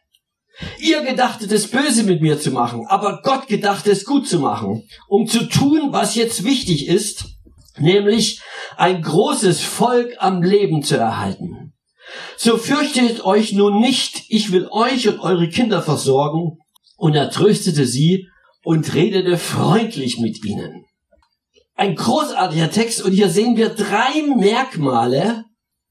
Ihr 0.80 1.04
gedachtet 1.04 1.52
es 1.52 1.68
böse 1.70 2.04
mit 2.04 2.22
mir 2.22 2.40
zu 2.40 2.52
machen, 2.52 2.86
aber 2.88 3.22
Gott 3.24 3.48
gedachte 3.48 3.92
es 3.92 4.06
gut 4.06 4.28
zu 4.28 4.40
machen, 4.40 4.88
um 5.08 5.28
zu 5.28 5.48
tun, 5.48 5.90
was 5.92 6.16
jetzt 6.16 6.44
wichtig 6.44 6.88
ist, 6.88 7.26
nämlich 7.78 8.42
ein 8.78 9.02
großes 9.02 9.62
Volk 9.62 10.16
am 10.20 10.42
Leben 10.42 10.82
zu 10.82 10.98
erhalten. 10.98 11.64
So 12.38 12.57
fürchtet 12.57 13.24
euch 13.25 13.53
nun 13.53 13.79
nicht, 13.79 14.24
ich 14.29 14.51
will 14.51 14.67
euch 14.72 15.07
und 15.07 15.19
eure 15.19 15.50
Kinder 15.50 15.81
versorgen. 15.81 16.57
Und 16.98 17.15
er 17.15 17.29
tröstete 17.29 17.86
sie 17.86 18.27
und 18.63 18.93
redete 18.93 19.38
freundlich 19.38 20.19
mit 20.19 20.43
ihnen. 20.45 20.86
Ein 21.75 21.95
großartiger 21.95 22.72
Text 22.72 23.01
und 23.03 23.12
hier 23.12 23.29
sehen 23.29 23.57
wir 23.57 23.69
drei 23.69 24.22
Merkmale 24.38 25.43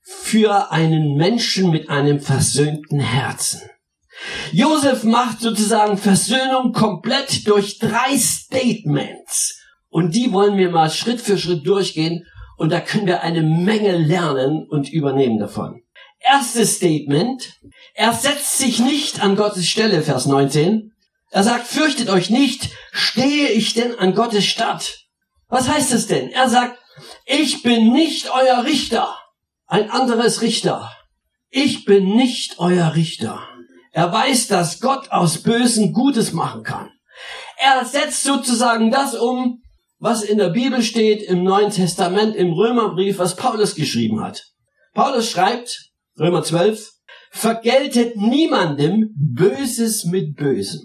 für 0.02 0.72
einen 0.72 1.14
Menschen 1.14 1.70
mit 1.70 1.90
einem 1.90 2.20
versöhnten 2.20 3.00
Herzen. 3.00 3.60
Josef 4.52 5.04
macht 5.04 5.40
sozusagen 5.40 5.98
Versöhnung 5.98 6.72
komplett 6.72 7.46
durch 7.46 7.78
drei 7.78 8.16
Statements. 8.16 9.60
Und 9.88 10.14
die 10.14 10.32
wollen 10.32 10.56
wir 10.56 10.70
mal 10.70 10.90
Schritt 10.90 11.20
für 11.20 11.38
Schritt 11.38 11.66
durchgehen. 11.66 12.24
Und 12.56 12.70
da 12.70 12.80
können 12.80 13.06
wir 13.06 13.22
eine 13.22 13.42
Menge 13.42 13.96
lernen 13.96 14.66
und 14.68 14.90
übernehmen 14.92 15.38
davon. 15.38 15.83
Erstes 16.24 16.76
Statement. 16.76 17.60
Er 17.94 18.12
setzt 18.12 18.58
sich 18.58 18.78
nicht 18.78 19.22
an 19.22 19.36
Gottes 19.36 19.68
Stelle, 19.68 20.02
Vers 20.02 20.26
19. 20.26 20.92
Er 21.30 21.42
sagt, 21.42 21.66
fürchtet 21.66 22.08
euch 22.08 22.30
nicht, 22.30 22.70
stehe 22.92 23.48
ich 23.48 23.74
denn 23.74 23.98
an 23.98 24.14
Gottes 24.14 24.44
Stadt? 24.44 25.00
Was 25.48 25.68
heißt 25.68 25.92
es 25.92 26.06
denn? 26.06 26.30
Er 26.30 26.48
sagt, 26.48 26.78
ich 27.26 27.62
bin 27.62 27.92
nicht 27.92 28.30
euer 28.32 28.64
Richter. 28.64 29.14
Ein 29.66 29.90
anderes 29.90 30.40
Richter. 30.40 30.90
Ich 31.50 31.84
bin 31.84 32.16
nicht 32.16 32.58
euer 32.58 32.94
Richter. 32.94 33.46
Er 33.92 34.12
weiß, 34.12 34.48
dass 34.48 34.80
Gott 34.80 35.10
aus 35.10 35.42
Bösen 35.42 35.92
Gutes 35.92 36.32
machen 36.32 36.62
kann. 36.62 36.90
Er 37.58 37.84
setzt 37.84 38.22
sozusagen 38.24 38.90
das 38.90 39.14
um, 39.14 39.62
was 39.98 40.22
in 40.22 40.38
der 40.38 40.48
Bibel 40.48 40.82
steht, 40.82 41.22
im 41.22 41.44
Neuen 41.44 41.70
Testament, 41.70 42.34
im 42.34 42.52
Römerbrief, 42.52 43.18
was 43.18 43.36
Paulus 43.36 43.74
geschrieben 43.74 44.22
hat. 44.22 44.46
Paulus 44.94 45.30
schreibt, 45.30 45.92
Römer 46.18 46.44
12, 46.44 46.92
vergeltet 47.32 48.16
niemandem 48.16 49.10
Böses 49.16 50.04
mit 50.04 50.36
Bösem. 50.36 50.82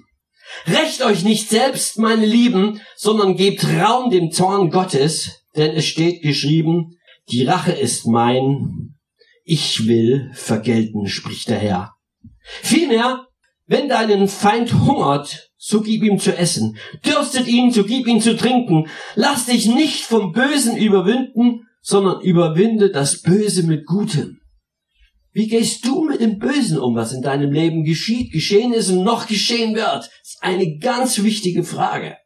Recht 0.65 1.03
euch 1.03 1.23
nicht 1.23 1.49
selbst, 1.49 1.99
meine 1.99 2.25
Lieben, 2.25 2.81
sondern 2.95 3.35
gebt 3.35 3.63
Raum 3.63 4.09
dem 4.09 4.31
Zorn 4.31 4.71
Gottes, 4.71 5.43
denn 5.55 5.75
es 5.75 5.85
steht 5.85 6.23
geschrieben, 6.23 6.95
die 7.31 7.43
Rache 7.43 7.71
ist 7.71 8.07
mein, 8.07 8.95
ich 9.43 9.87
will 9.87 10.31
vergelten, 10.33 11.07
spricht 11.07 11.49
der 11.49 11.59
Herr. 11.59 11.93
Vielmehr, 12.41 13.27
wenn 13.67 13.87
deinen 13.87 14.27
Feind 14.27 14.73
hungert, 14.73 15.51
so 15.57 15.81
gib 15.81 16.03
ihm 16.03 16.17
zu 16.17 16.35
essen. 16.35 16.77
Dürstet 17.05 17.47
ihn, 17.47 17.71
so 17.71 17.83
gib 17.83 18.07
ihm 18.07 18.19
zu 18.19 18.35
trinken. 18.35 18.87
Lass 19.13 19.45
dich 19.45 19.67
nicht 19.67 20.05
vom 20.05 20.31
Bösen 20.31 20.75
überwinden, 20.75 21.67
sondern 21.81 22.21
überwinde 22.21 22.89
das 22.89 23.21
Böse 23.21 23.61
mit 23.63 23.85
Gutem. 23.85 24.39
Wie 25.31 25.47
gehst 25.47 25.85
du 25.85 26.05
mit 26.05 26.21
dem 26.21 26.39
Bösen 26.39 26.79
um, 26.79 26.95
was 26.95 27.13
in 27.13 27.21
deinem 27.21 27.51
Leben 27.51 27.83
geschieht, 27.83 28.31
geschehen 28.31 28.73
ist 28.73 28.89
und 28.89 29.03
noch 29.03 29.27
geschehen 29.27 29.75
wird? 29.75 29.85
Das 29.85 30.09
ist 30.23 30.37
eine 30.41 30.77
ganz 30.77 31.23
wichtige 31.23 31.63
Frage. 31.63 32.17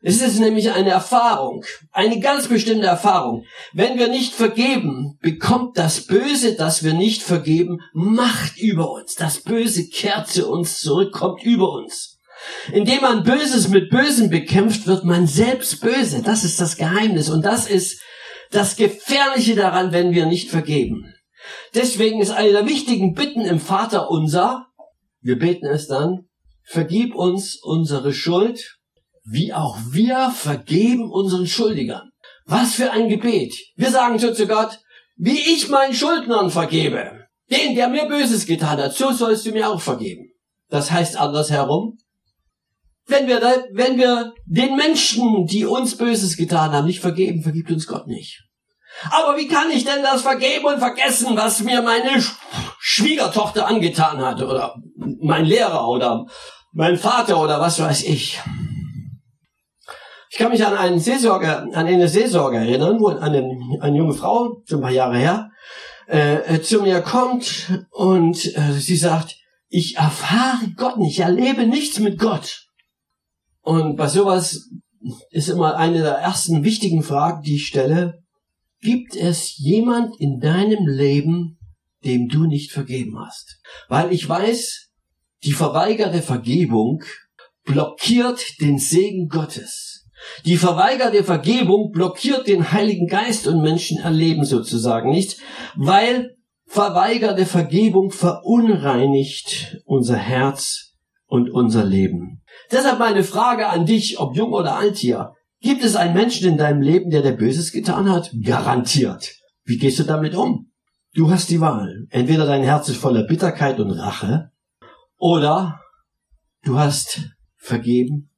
Es 0.00 0.22
ist 0.22 0.38
nämlich 0.38 0.70
eine 0.70 0.90
Erfahrung, 0.90 1.64
eine 1.90 2.20
ganz 2.20 2.46
bestimmte 2.46 2.86
Erfahrung. 2.86 3.44
Wenn 3.72 3.98
wir 3.98 4.08
nicht 4.08 4.32
vergeben, 4.32 5.18
bekommt 5.20 5.76
das 5.76 6.06
Böse, 6.06 6.54
das 6.54 6.84
wir 6.84 6.94
nicht 6.94 7.22
vergeben, 7.22 7.78
Macht 7.92 8.58
über 8.58 8.92
uns. 8.92 9.16
Das 9.16 9.40
Böse 9.40 9.88
kehrt 9.88 10.28
zu 10.28 10.48
uns 10.48 10.80
zurück, 10.80 11.12
kommt 11.12 11.42
über 11.42 11.72
uns. 11.72 12.20
Indem 12.72 13.00
man 13.00 13.24
Böses 13.24 13.68
mit 13.68 13.90
Bösen 13.90 14.30
bekämpft, 14.30 14.86
wird 14.86 15.04
man 15.04 15.26
selbst 15.26 15.80
böse. 15.80 16.22
Das 16.22 16.44
ist 16.44 16.60
das 16.60 16.76
Geheimnis. 16.76 17.28
Und 17.28 17.44
das 17.44 17.68
ist 17.68 18.00
das 18.52 18.76
Gefährliche 18.76 19.56
daran, 19.56 19.92
wenn 19.92 20.12
wir 20.12 20.26
nicht 20.26 20.48
vergeben. 20.50 21.12
Deswegen 21.74 22.20
ist 22.20 22.30
eine 22.30 22.52
der 22.52 22.66
wichtigen 22.66 23.14
Bitten 23.14 23.42
im 23.42 23.60
Vater 23.60 24.10
unser, 24.10 24.66
wir 25.20 25.38
beten 25.38 25.66
es 25.66 25.86
dann, 25.86 26.28
vergib 26.64 27.14
uns 27.14 27.56
unsere 27.62 28.12
Schuld, 28.12 28.78
wie 29.24 29.52
auch 29.52 29.76
wir 29.90 30.30
vergeben 30.30 31.10
unseren 31.10 31.46
Schuldigern. 31.46 32.10
Was 32.46 32.74
für 32.74 32.90
ein 32.90 33.08
Gebet. 33.08 33.54
Wir 33.76 33.90
sagen 33.90 34.18
so 34.18 34.32
zu 34.32 34.46
Gott, 34.46 34.78
wie 35.16 35.38
ich 35.38 35.68
meinen 35.68 35.92
Schuldnern 35.92 36.50
vergebe, 36.50 37.26
den, 37.50 37.74
der 37.74 37.88
mir 37.88 38.06
Böses 38.06 38.46
getan 38.46 38.78
hat, 38.78 38.94
so 38.94 39.12
sollst 39.12 39.44
du 39.44 39.52
mir 39.52 39.68
auch 39.68 39.80
vergeben. 39.80 40.30
Das 40.68 40.90
heißt 40.90 41.16
andersherum, 41.16 41.98
wenn 43.06 43.26
wir, 43.26 43.40
wenn 43.72 43.98
wir 43.98 44.34
den 44.46 44.76
Menschen, 44.76 45.46
die 45.46 45.64
uns 45.64 45.96
Böses 45.96 46.36
getan 46.36 46.72
haben, 46.72 46.86
nicht 46.86 47.00
vergeben, 47.00 47.42
vergibt 47.42 47.70
uns 47.70 47.86
Gott 47.86 48.06
nicht. 48.06 48.47
Aber 49.10 49.36
wie 49.36 49.48
kann 49.48 49.70
ich 49.70 49.84
denn 49.84 50.02
das 50.02 50.22
vergeben 50.22 50.66
und 50.66 50.78
vergessen, 50.78 51.36
was 51.36 51.60
mir 51.60 51.82
meine 51.82 52.22
Schwiegertochter 52.78 53.66
angetan 53.66 54.20
hat 54.20 54.42
oder 54.42 54.74
mein 55.20 55.44
Lehrer 55.44 55.88
oder 55.88 56.26
mein 56.72 56.96
Vater 56.96 57.40
oder 57.40 57.60
was 57.60 57.80
weiß 57.80 58.04
ich? 58.04 58.40
Ich 60.30 60.36
kann 60.36 60.50
mich 60.50 60.64
an 60.64 60.76
einen 60.76 61.00
Seelsorger, 61.00 61.62
an 61.72 61.86
eine 61.86 62.08
Seelsorge 62.08 62.58
erinnern, 62.58 63.00
wo 63.00 63.08
eine, 63.08 63.58
eine 63.80 63.96
junge 63.96 64.14
Frau, 64.14 64.62
schon 64.66 64.78
ein 64.78 64.82
paar 64.82 64.90
Jahre 64.90 65.16
her, 65.16 65.50
äh, 66.08 66.54
äh, 66.54 66.62
zu 66.62 66.82
mir 66.82 67.00
kommt 67.00 67.72
und 67.90 68.44
äh, 68.56 68.72
sie 68.72 68.96
sagt, 68.96 69.36
ich 69.68 69.96
erfahre 69.96 70.68
Gott 70.76 70.98
nicht, 70.98 71.18
ich 71.18 71.24
erlebe 71.24 71.66
nichts 71.66 71.98
mit 71.98 72.18
Gott. 72.18 72.66
Und 73.62 73.96
bei 73.96 74.06
sowas 74.06 74.70
ist 75.30 75.48
immer 75.48 75.76
eine 75.76 76.00
der 76.00 76.14
ersten 76.14 76.64
wichtigen 76.64 77.02
Fragen, 77.02 77.42
die 77.42 77.56
ich 77.56 77.66
stelle, 77.66 78.22
gibt 78.80 79.16
es 79.16 79.56
jemand 79.56 80.18
in 80.20 80.40
deinem 80.40 80.86
Leben, 80.86 81.58
dem 82.04 82.28
du 82.28 82.46
nicht 82.46 82.72
vergeben 82.72 83.18
hast? 83.18 83.60
Weil 83.88 84.12
ich 84.12 84.28
weiß, 84.28 84.90
die 85.44 85.52
verweigerte 85.52 86.22
Vergebung 86.22 87.02
blockiert 87.64 88.60
den 88.60 88.78
Segen 88.78 89.28
Gottes. 89.28 90.06
Die 90.44 90.56
verweigerte 90.56 91.22
Vergebung 91.22 91.90
blockiert 91.92 92.48
den 92.48 92.72
Heiligen 92.72 93.06
Geist 93.06 93.46
und 93.46 93.62
Menschen 93.62 93.98
erleben 93.98 94.44
sozusagen 94.44 95.10
nicht, 95.10 95.38
weil 95.76 96.36
verweigerte 96.66 97.46
Vergebung 97.46 98.10
verunreinigt 98.10 99.78
unser 99.84 100.16
Herz 100.16 100.94
und 101.26 101.50
unser 101.50 101.84
Leben. 101.84 102.42
Deshalb 102.72 102.98
meine 102.98 103.22
Frage 103.22 103.68
an 103.68 103.86
dich, 103.86 104.18
ob 104.18 104.36
jung 104.36 104.52
oder 104.52 104.76
alt 104.76 104.96
hier. 104.96 105.34
Gibt 105.60 105.82
es 105.82 105.96
einen 105.96 106.14
Menschen 106.14 106.48
in 106.48 106.56
deinem 106.56 106.80
Leben, 106.80 107.10
der 107.10 107.22
dir 107.22 107.32
Böses 107.32 107.72
getan 107.72 108.10
hat? 108.10 108.30
Garantiert. 108.42 109.34
Wie 109.64 109.76
gehst 109.76 109.98
du 109.98 110.04
damit 110.04 110.34
um? 110.34 110.70
Du 111.14 111.30
hast 111.30 111.50
die 111.50 111.60
Wahl. 111.60 112.06
Entweder 112.10 112.46
dein 112.46 112.62
Herz 112.62 112.88
ist 112.88 112.98
voller 112.98 113.24
Bitterkeit 113.24 113.80
und 113.80 113.90
Rache 113.90 114.50
oder 115.16 115.80
du 116.62 116.78
hast 116.78 117.30
vergeben 117.56 118.30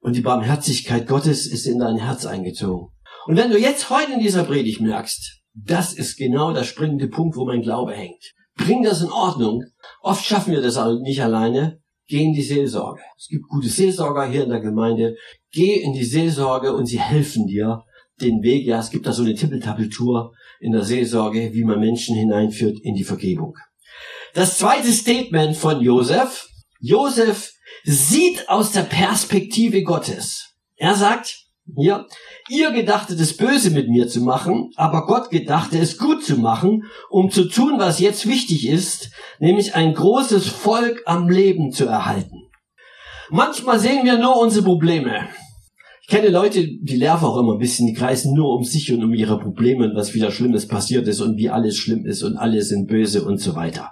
und 0.00 0.16
die 0.16 0.22
Barmherzigkeit 0.22 1.06
Gottes 1.06 1.46
ist 1.46 1.66
in 1.66 1.78
dein 1.78 1.98
Herz 1.98 2.26
eingezogen. 2.26 2.88
Und 3.26 3.36
wenn 3.36 3.50
du 3.50 3.58
jetzt 3.58 3.90
heute 3.90 4.12
in 4.12 4.20
dieser 4.20 4.44
Predigt 4.44 4.80
merkst, 4.80 5.42
das 5.54 5.92
ist 5.92 6.16
genau 6.16 6.52
der 6.52 6.64
springende 6.64 7.08
Punkt, 7.08 7.36
wo 7.36 7.44
mein 7.44 7.62
Glaube 7.62 7.92
hängt. 7.92 8.34
Bring 8.56 8.82
das 8.82 9.02
in 9.02 9.10
Ordnung. 9.10 9.64
Oft 10.00 10.24
schaffen 10.24 10.52
wir 10.52 10.62
das 10.62 10.78
nicht 11.02 11.22
alleine. 11.22 11.80
Geh 12.08 12.22
in 12.22 12.32
die 12.32 12.42
Seelsorge. 12.42 13.02
Es 13.16 13.28
gibt 13.28 13.48
gute 13.48 13.68
Seelsorger 13.68 14.26
hier 14.26 14.44
in 14.44 14.50
der 14.50 14.60
Gemeinde. 14.60 15.16
Geh 15.50 15.74
in 15.74 15.92
die 15.92 16.04
Seelsorge 16.04 16.72
und 16.72 16.86
sie 16.86 17.00
helfen 17.00 17.46
dir 17.46 17.84
den 18.20 18.42
Weg. 18.42 18.64
Ja, 18.66 18.78
es 18.78 18.90
gibt 18.90 19.06
da 19.06 19.12
so 19.12 19.22
eine 19.22 19.34
Tippeltappeltour 19.34 20.32
in 20.60 20.72
der 20.72 20.84
Seelsorge, 20.84 21.52
wie 21.52 21.64
man 21.64 21.80
Menschen 21.80 22.16
hineinführt 22.16 22.78
in 22.80 22.94
die 22.94 23.04
Vergebung. 23.04 23.56
Das 24.34 24.58
zweite 24.58 24.92
Statement 24.92 25.56
von 25.56 25.80
Josef. 25.80 26.48
Josef 26.80 27.52
sieht 27.84 28.48
aus 28.48 28.72
der 28.72 28.82
Perspektive 28.82 29.82
Gottes. 29.82 30.54
Er 30.76 30.94
sagt, 30.94 31.46
hier, 31.74 32.06
ihr 32.48 32.70
gedachtet 32.70 33.20
es 33.20 33.36
böse 33.36 33.70
mit 33.70 33.88
mir 33.88 34.08
zu 34.08 34.20
machen, 34.20 34.70
aber 34.76 35.06
Gott 35.06 35.30
gedachte 35.30 35.78
es 35.78 35.98
gut 35.98 36.24
zu 36.24 36.36
machen, 36.36 36.84
um 37.10 37.30
zu 37.30 37.48
tun, 37.48 37.74
was 37.78 38.00
jetzt 38.00 38.26
wichtig 38.26 38.68
ist, 38.68 39.10
nämlich 39.38 39.74
ein 39.74 39.94
großes 39.94 40.46
Volk 40.48 41.02
am 41.06 41.28
Leben 41.28 41.72
zu 41.72 41.86
erhalten. 41.86 42.48
Manchmal 43.30 43.78
sehen 43.78 44.04
wir 44.04 44.18
nur 44.18 44.40
unsere 44.40 44.64
Probleme. 44.64 45.28
Ich 46.02 46.08
kenne 46.08 46.28
Leute, 46.28 46.64
die 46.64 46.96
lerven 46.96 47.26
auch 47.26 47.38
immer 47.38 47.54
ein 47.54 47.58
bisschen, 47.58 47.88
die 47.88 47.94
kreisen 47.94 48.32
nur 48.32 48.54
um 48.54 48.62
sich 48.62 48.92
und 48.92 49.02
um 49.02 49.12
ihre 49.12 49.40
Probleme 49.40 49.86
und 49.86 49.96
was 49.96 50.14
wieder 50.14 50.30
Schlimmes 50.30 50.68
passiert 50.68 51.08
ist 51.08 51.20
und 51.20 51.36
wie 51.36 51.50
alles 51.50 51.76
schlimm 51.76 52.06
ist 52.06 52.22
und 52.22 52.36
alle 52.36 52.62
sind 52.62 52.86
böse 52.86 53.24
und 53.24 53.38
so 53.38 53.56
weiter. 53.56 53.90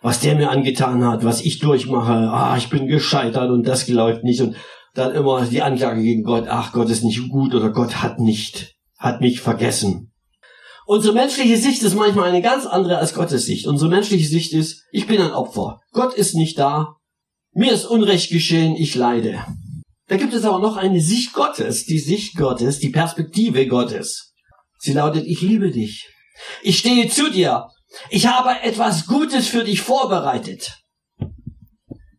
Was 0.00 0.20
der 0.20 0.36
mir 0.36 0.50
angetan 0.50 1.04
hat, 1.04 1.24
was 1.24 1.44
ich 1.44 1.58
durchmache, 1.58 2.12
ah, 2.12 2.56
ich 2.56 2.70
bin 2.70 2.86
gescheitert 2.86 3.50
und 3.50 3.66
das 3.66 3.88
läuft 3.88 4.22
nicht 4.22 4.40
und 4.40 4.54
dann 4.94 5.14
immer 5.14 5.44
die 5.44 5.62
Anklage 5.62 6.02
gegen 6.02 6.24
Gott, 6.24 6.46
ach, 6.48 6.72
Gott 6.72 6.90
ist 6.90 7.04
nicht 7.04 7.28
gut 7.28 7.54
oder 7.54 7.70
Gott 7.70 8.02
hat 8.02 8.18
nicht, 8.18 8.74
hat 8.98 9.20
mich 9.20 9.40
vergessen. 9.40 10.12
Unsere 10.86 11.14
menschliche 11.14 11.56
Sicht 11.56 11.82
ist 11.82 11.94
manchmal 11.94 12.28
eine 12.28 12.42
ganz 12.42 12.66
andere 12.66 12.98
als 12.98 13.14
Gottes 13.14 13.46
Sicht. 13.46 13.66
Unsere 13.66 13.90
menschliche 13.90 14.26
Sicht 14.26 14.52
ist, 14.52 14.82
ich 14.90 15.06
bin 15.06 15.20
ein 15.20 15.30
Opfer. 15.32 15.80
Gott 15.92 16.14
ist 16.14 16.34
nicht 16.34 16.58
da. 16.58 16.96
Mir 17.52 17.72
ist 17.72 17.84
Unrecht 17.84 18.30
geschehen, 18.30 18.74
ich 18.74 18.94
leide. 18.94 19.44
Da 20.08 20.16
gibt 20.16 20.34
es 20.34 20.44
aber 20.44 20.58
noch 20.58 20.76
eine 20.76 21.00
Sicht 21.00 21.32
Gottes, 21.32 21.84
die 21.84 22.00
Sicht 22.00 22.36
Gottes, 22.36 22.80
die 22.80 22.90
Perspektive 22.90 23.68
Gottes. 23.68 24.34
Sie 24.78 24.92
lautet, 24.92 25.26
ich 25.26 25.40
liebe 25.42 25.70
dich. 25.70 26.08
Ich 26.62 26.78
stehe 26.78 27.08
zu 27.08 27.30
dir. 27.30 27.68
Ich 28.08 28.26
habe 28.26 28.60
etwas 28.62 29.06
Gutes 29.06 29.46
für 29.46 29.62
dich 29.62 29.82
vorbereitet. 29.82 30.78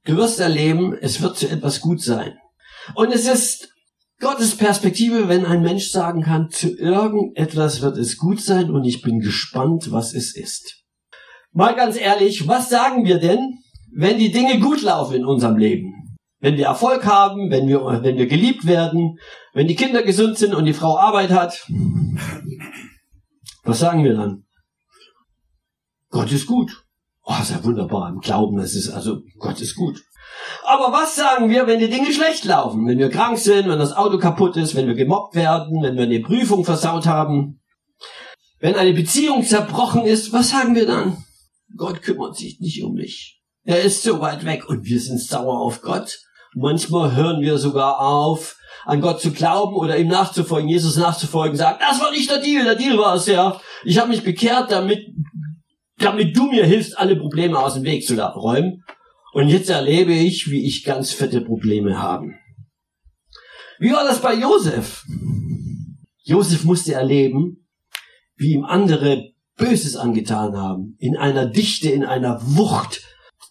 Du 0.05 0.15
wirst 0.15 0.39
erleben, 0.39 0.93
es 0.93 1.21
wird 1.21 1.37
zu 1.37 1.49
etwas 1.49 1.81
gut 1.81 2.01
sein. 2.01 2.37
Und 2.95 3.11
es 3.13 3.27
ist 3.27 3.69
Gottes 4.19 4.55
Perspektive, 4.55 5.27
wenn 5.27 5.45
ein 5.45 5.63
Mensch 5.63 5.89
sagen 5.89 6.21
kann, 6.21 6.49
zu 6.49 6.69
irgendetwas 6.77 7.81
wird 7.81 7.97
es 7.97 8.17
gut 8.17 8.39
sein 8.39 8.69
und 8.69 8.83
ich 8.85 9.01
bin 9.01 9.19
gespannt, 9.19 9.91
was 9.91 10.13
es 10.13 10.35
ist. 10.35 10.83
Mal 11.51 11.75
ganz 11.75 11.97
ehrlich, 11.97 12.47
was 12.47 12.69
sagen 12.69 13.03
wir 13.03 13.19
denn, 13.19 13.59
wenn 13.93 14.19
die 14.19 14.31
Dinge 14.31 14.59
gut 14.59 14.81
laufen 14.83 15.15
in 15.15 15.25
unserem 15.25 15.57
Leben? 15.57 16.17
Wenn 16.39 16.55
wir 16.55 16.65
Erfolg 16.65 17.05
haben, 17.05 17.51
wenn 17.51 17.67
wir, 17.67 17.81
wenn 18.03 18.17
wir 18.17 18.27
geliebt 18.27 18.65
werden, 18.65 19.17
wenn 19.53 19.67
die 19.67 19.75
Kinder 19.75 20.01
gesund 20.03 20.37
sind 20.37 20.53
und 20.53 20.65
die 20.65 20.73
Frau 20.73 20.97
Arbeit 20.97 21.31
hat. 21.31 21.67
Was 23.63 23.79
sagen 23.79 24.03
wir 24.03 24.13
dann? 24.13 24.45
Gott 26.09 26.31
ist 26.31 26.45
gut. 26.45 26.85
Oh, 27.23 27.35
ist 27.41 27.51
ja 27.51 27.63
wunderbar 27.63 28.09
im 28.09 28.19
Glauben, 28.19 28.59
es 28.59 28.75
ist 28.75 28.89
also, 28.89 29.21
Gott 29.39 29.61
ist 29.61 29.75
gut. 29.75 30.01
Aber 30.63 30.91
was 30.91 31.15
sagen 31.15 31.49
wir, 31.49 31.67
wenn 31.67 31.79
die 31.79 31.89
Dinge 31.89 32.11
schlecht 32.13 32.45
laufen? 32.45 32.87
Wenn 32.87 32.99
wir 32.99 33.09
krank 33.09 33.37
sind, 33.37 33.67
wenn 33.67 33.79
das 33.79 33.93
Auto 33.93 34.17
kaputt 34.17 34.57
ist, 34.57 34.75
wenn 34.75 34.87
wir 34.87 34.95
gemobbt 34.95 35.35
werden, 35.35 35.81
wenn 35.81 35.95
wir 35.95 36.03
eine 36.03 36.19
Prüfung 36.19 36.65
versaut 36.65 37.05
haben? 37.05 37.61
Wenn 38.59 38.75
eine 38.75 38.93
Beziehung 38.93 39.43
zerbrochen 39.43 40.05
ist, 40.05 40.33
was 40.33 40.49
sagen 40.49 40.75
wir 40.75 40.85
dann? 40.85 41.23
Gott 41.75 42.01
kümmert 42.01 42.35
sich 42.37 42.59
nicht 42.59 42.83
um 42.83 42.93
mich. 42.93 43.41
Er 43.63 43.81
ist 43.81 44.03
so 44.03 44.19
weit 44.21 44.45
weg 44.45 44.67
und 44.69 44.85
wir 44.85 44.99
sind 44.99 45.19
sauer 45.19 45.59
auf 45.59 45.81
Gott. 45.81 46.19
Manchmal 46.53 47.15
hören 47.15 47.41
wir 47.41 47.57
sogar 47.57 47.99
auf, 47.99 48.57
an 48.85 49.01
Gott 49.01 49.21
zu 49.21 49.31
glauben 49.31 49.75
oder 49.75 49.97
ihm 49.97 50.07
nachzufolgen, 50.07 50.69
Jesus 50.69 50.97
nachzufolgen, 50.97 51.55
sagen, 51.55 51.79
das 51.79 52.01
war 52.01 52.11
nicht 52.11 52.29
der 52.29 52.39
Deal, 52.39 52.65
der 52.65 52.75
Deal 52.75 52.97
war 52.97 53.15
es 53.15 53.27
ja. 53.27 53.59
Ich 53.83 53.97
habe 53.99 54.09
mich 54.09 54.23
bekehrt, 54.23 54.71
damit, 54.71 55.07
damit 55.97 56.35
du 56.35 56.47
mir 56.47 56.65
hilfst, 56.65 56.97
alle 56.97 57.15
Probleme 57.15 57.57
aus 57.57 57.75
dem 57.75 57.83
Weg 57.83 58.05
zu 58.05 58.15
räumen. 58.15 58.83
Und 59.33 59.47
jetzt 59.47 59.69
erlebe 59.69 60.13
ich, 60.13 60.51
wie 60.51 60.65
ich 60.65 60.83
ganz 60.83 61.13
fette 61.13 61.41
Probleme 61.41 62.01
habe. 62.01 62.33
Wie 63.79 63.91
war 63.91 64.03
das 64.03 64.21
bei 64.21 64.35
Josef? 64.35 65.05
Josef 66.23 66.65
musste 66.65 66.93
erleben, 66.93 67.67
wie 68.35 68.53
ihm 68.53 68.65
andere 68.65 69.31
Böses 69.57 69.95
angetan 69.95 70.57
haben, 70.57 70.95
in 70.99 71.17
einer 71.17 71.45
Dichte, 71.45 71.89
in 71.89 72.03
einer 72.03 72.41
Wucht, 72.41 73.01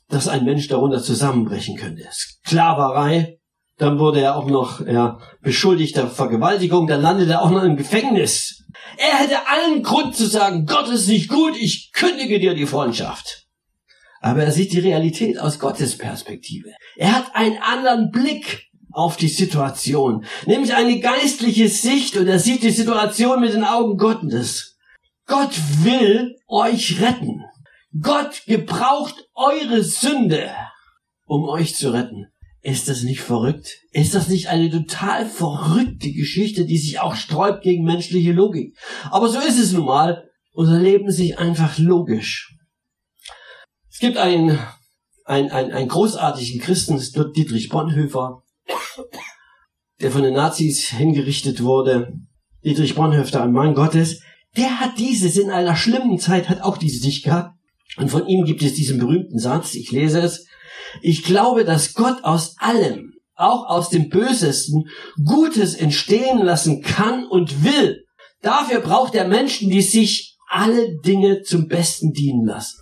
dass 0.08 0.28
ein 0.28 0.44
Mensch 0.44 0.68
darunter 0.68 1.02
zusammenbrechen 1.02 1.76
könnte. 1.76 2.04
Sklaverei, 2.12 3.38
dann 3.78 3.98
wurde 3.98 4.20
er 4.20 4.36
auch 4.36 4.48
noch 4.48 4.86
ja, 4.86 5.18
beschuldigt 5.40 5.96
der 5.96 6.08
Vergewaltigung, 6.08 6.86
dann 6.86 7.00
landete 7.00 7.32
er 7.32 7.42
auch 7.42 7.50
noch 7.50 7.62
im 7.62 7.76
Gefängnis. 7.76 8.64
Er 8.98 9.18
hätte 9.18 9.48
allen 9.48 9.82
Grund 9.82 10.14
zu 10.14 10.26
sagen, 10.26 10.66
Gott 10.66 10.88
ist 10.88 11.08
nicht 11.08 11.28
gut, 11.28 11.56
ich 11.56 11.90
kündige 11.92 12.38
dir 12.38 12.54
die 12.54 12.66
Freundschaft 12.66 13.49
aber 14.20 14.44
er 14.44 14.52
sieht 14.52 14.72
die 14.72 14.78
Realität 14.80 15.38
aus 15.38 15.58
Gottes 15.58 15.98
Perspektive. 15.98 16.70
Er 16.96 17.12
hat 17.12 17.34
einen 17.34 17.58
anderen 17.58 18.10
Blick 18.10 18.68
auf 18.92 19.16
die 19.16 19.28
Situation, 19.28 20.24
nämlich 20.46 20.74
eine 20.74 21.00
geistliche 21.00 21.68
Sicht 21.68 22.16
und 22.16 22.28
er 22.28 22.38
sieht 22.38 22.62
die 22.62 22.70
Situation 22.70 23.40
mit 23.40 23.54
den 23.54 23.64
Augen 23.64 23.96
Gottes. 23.96 24.78
Gott 25.26 25.52
will 25.82 26.36
euch 26.48 27.00
retten. 27.00 27.44
Gott 28.00 28.42
gebraucht 28.46 29.14
eure 29.34 29.82
Sünde, 29.82 30.50
um 31.24 31.48
euch 31.48 31.74
zu 31.76 31.92
retten. 31.92 32.26
Ist 32.62 32.88
das 32.88 33.02
nicht 33.02 33.22
verrückt? 33.22 33.78
Ist 33.92 34.14
das 34.14 34.28
nicht 34.28 34.48
eine 34.48 34.70
total 34.70 35.24
verrückte 35.24 36.12
Geschichte, 36.12 36.66
die 36.66 36.76
sich 36.76 37.00
auch 37.00 37.14
sträubt 37.14 37.62
gegen 37.62 37.84
menschliche 37.84 38.32
Logik? 38.32 38.76
Aber 39.10 39.28
so 39.28 39.38
ist 39.38 39.58
es 39.58 39.72
nun 39.72 39.86
mal. 39.86 40.28
Unser 40.52 40.78
Leben 40.78 41.08
ist 41.08 41.18
nicht 41.18 41.38
einfach 41.38 41.78
logisch. 41.78 42.59
Es 44.00 44.06
gibt 44.06 44.16
einen, 44.16 44.58
einen, 45.26 45.50
einen, 45.50 45.72
einen 45.72 45.88
großartigen 45.88 46.58
Christen, 46.58 46.98
Dietrich 47.36 47.68
Bonhoeffer, 47.68 48.42
der 50.00 50.10
von 50.10 50.22
den 50.22 50.32
Nazis 50.32 50.88
hingerichtet 50.88 51.62
wurde. 51.62 52.14
Dietrich 52.64 52.94
Bonhoeffer, 52.94 53.42
ein 53.42 53.52
Mann 53.52 53.74
Gottes, 53.74 54.22
der 54.56 54.80
hat 54.80 54.98
dieses 54.98 55.36
in 55.36 55.50
einer 55.50 55.76
schlimmen 55.76 56.18
Zeit, 56.18 56.48
hat 56.48 56.62
auch 56.62 56.78
diese 56.78 56.98
Sicht 56.98 57.24
gehabt. 57.24 57.54
Und 57.98 58.08
von 58.08 58.26
ihm 58.26 58.46
gibt 58.46 58.62
es 58.62 58.72
diesen 58.72 58.98
berühmten 58.98 59.38
Satz, 59.38 59.74
ich 59.74 59.92
lese 59.92 60.20
es, 60.20 60.46
ich 61.02 61.22
glaube, 61.22 61.66
dass 61.66 61.92
Gott 61.92 62.24
aus 62.24 62.56
allem, 62.58 63.12
auch 63.34 63.68
aus 63.68 63.90
dem 63.90 64.08
Bösesten, 64.08 64.88
Gutes 65.22 65.74
entstehen 65.74 66.38
lassen 66.38 66.80
kann 66.80 67.26
und 67.26 67.64
will. 67.64 68.06
Dafür 68.40 68.80
braucht 68.80 69.14
er 69.14 69.28
Menschen, 69.28 69.68
die 69.68 69.82
sich 69.82 70.38
alle 70.48 70.98
Dinge 71.04 71.42
zum 71.42 71.68
Besten 71.68 72.14
dienen 72.14 72.46
lassen. 72.46 72.80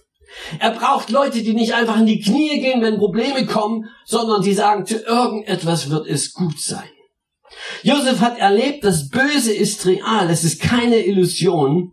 Er 0.58 0.72
braucht 0.72 1.10
Leute, 1.10 1.42
die 1.42 1.54
nicht 1.54 1.74
einfach 1.74 1.98
in 1.98 2.06
die 2.06 2.20
Knie 2.20 2.60
gehen, 2.60 2.82
wenn 2.82 2.98
Probleme 2.98 3.46
kommen, 3.46 3.88
sondern 4.04 4.42
die 4.42 4.54
sagen, 4.54 4.86
zu 4.86 4.96
irgendetwas 4.96 5.90
wird 5.90 6.06
es 6.06 6.32
gut 6.32 6.60
sein. 6.60 6.88
Josef 7.82 8.20
hat 8.20 8.38
erlebt, 8.38 8.84
das 8.84 9.08
Böse 9.08 9.52
ist 9.52 9.86
real, 9.86 10.28
es 10.30 10.44
ist 10.44 10.60
keine 10.60 11.04
Illusion. 11.04 11.92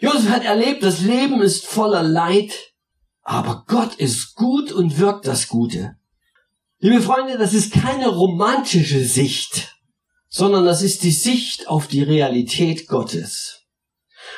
Josef 0.00 0.28
hat 0.30 0.44
erlebt, 0.44 0.82
das 0.82 1.00
Leben 1.00 1.40
ist 1.40 1.66
voller 1.66 2.02
Leid, 2.02 2.52
aber 3.22 3.64
Gott 3.66 3.94
ist 3.94 4.34
gut 4.34 4.72
und 4.72 4.98
wirkt 4.98 5.26
das 5.26 5.48
Gute. 5.48 5.96
Liebe 6.78 7.00
Freunde, 7.00 7.38
das 7.38 7.54
ist 7.54 7.72
keine 7.72 8.08
romantische 8.08 9.04
Sicht, 9.04 9.76
sondern 10.28 10.64
das 10.64 10.82
ist 10.82 11.02
die 11.02 11.12
Sicht 11.12 11.68
auf 11.68 11.86
die 11.86 12.02
Realität 12.02 12.86
Gottes. 12.86 13.65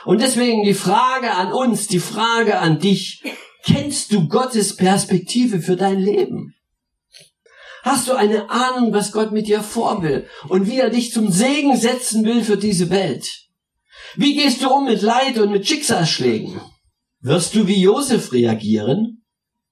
Und 0.04 0.20
deswegen 0.20 0.62
die 0.62 0.74
Frage 0.74 1.32
an 1.32 1.52
uns, 1.52 1.86
die 1.86 2.00
Frage 2.00 2.58
an 2.58 2.78
dich, 2.78 3.22
Kennst 3.68 4.12
du 4.12 4.28
Gottes 4.28 4.76
Perspektive 4.76 5.60
für 5.60 5.76
dein 5.76 5.98
Leben? 5.98 6.54
Hast 7.82 8.08
du 8.08 8.14
eine 8.14 8.48
Ahnung, 8.48 8.94
was 8.94 9.12
Gott 9.12 9.30
mit 9.30 9.46
dir 9.46 9.62
vorwill 9.62 10.26
und 10.48 10.66
wie 10.66 10.78
er 10.78 10.88
dich 10.88 11.12
zum 11.12 11.30
Segen 11.30 11.76
setzen 11.76 12.24
will 12.24 12.42
für 12.42 12.56
diese 12.56 12.88
Welt? 12.88 13.46
Wie 14.16 14.34
gehst 14.34 14.62
du 14.62 14.70
um 14.70 14.86
mit 14.86 15.02
Leid 15.02 15.38
und 15.38 15.50
mit 15.50 15.66
Schicksalsschlägen? 15.66 16.60
Wirst 17.20 17.54
du 17.54 17.66
wie 17.66 17.80
Josef 17.80 18.32
reagieren? 18.32 19.24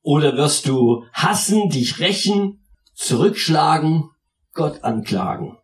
Oder 0.02 0.36
wirst 0.36 0.68
du 0.68 1.04
hassen, 1.14 1.70
dich 1.70 1.98
rächen, 1.98 2.66
zurückschlagen, 2.94 4.10
Gott 4.52 4.84
anklagen? 4.84 5.56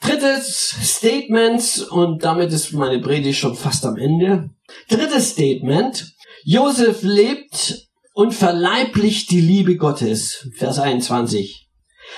Drittes 0.00 0.76
Statement, 0.82 1.86
und 1.90 2.22
damit 2.22 2.52
ist 2.52 2.72
meine 2.72 3.00
Predigt 3.00 3.38
schon 3.38 3.56
fast 3.56 3.84
am 3.86 3.96
Ende. 3.96 4.50
Drittes 4.88 5.30
Statement. 5.30 6.14
Josef 6.44 7.02
lebt 7.02 7.88
und 8.12 8.32
verleiblicht 8.32 9.30
die 9.30 9.40
Liebe 9.40 9.76
Gottes. 9.76 10.48
Vers 10.56 10.78
21. 10.78 11.68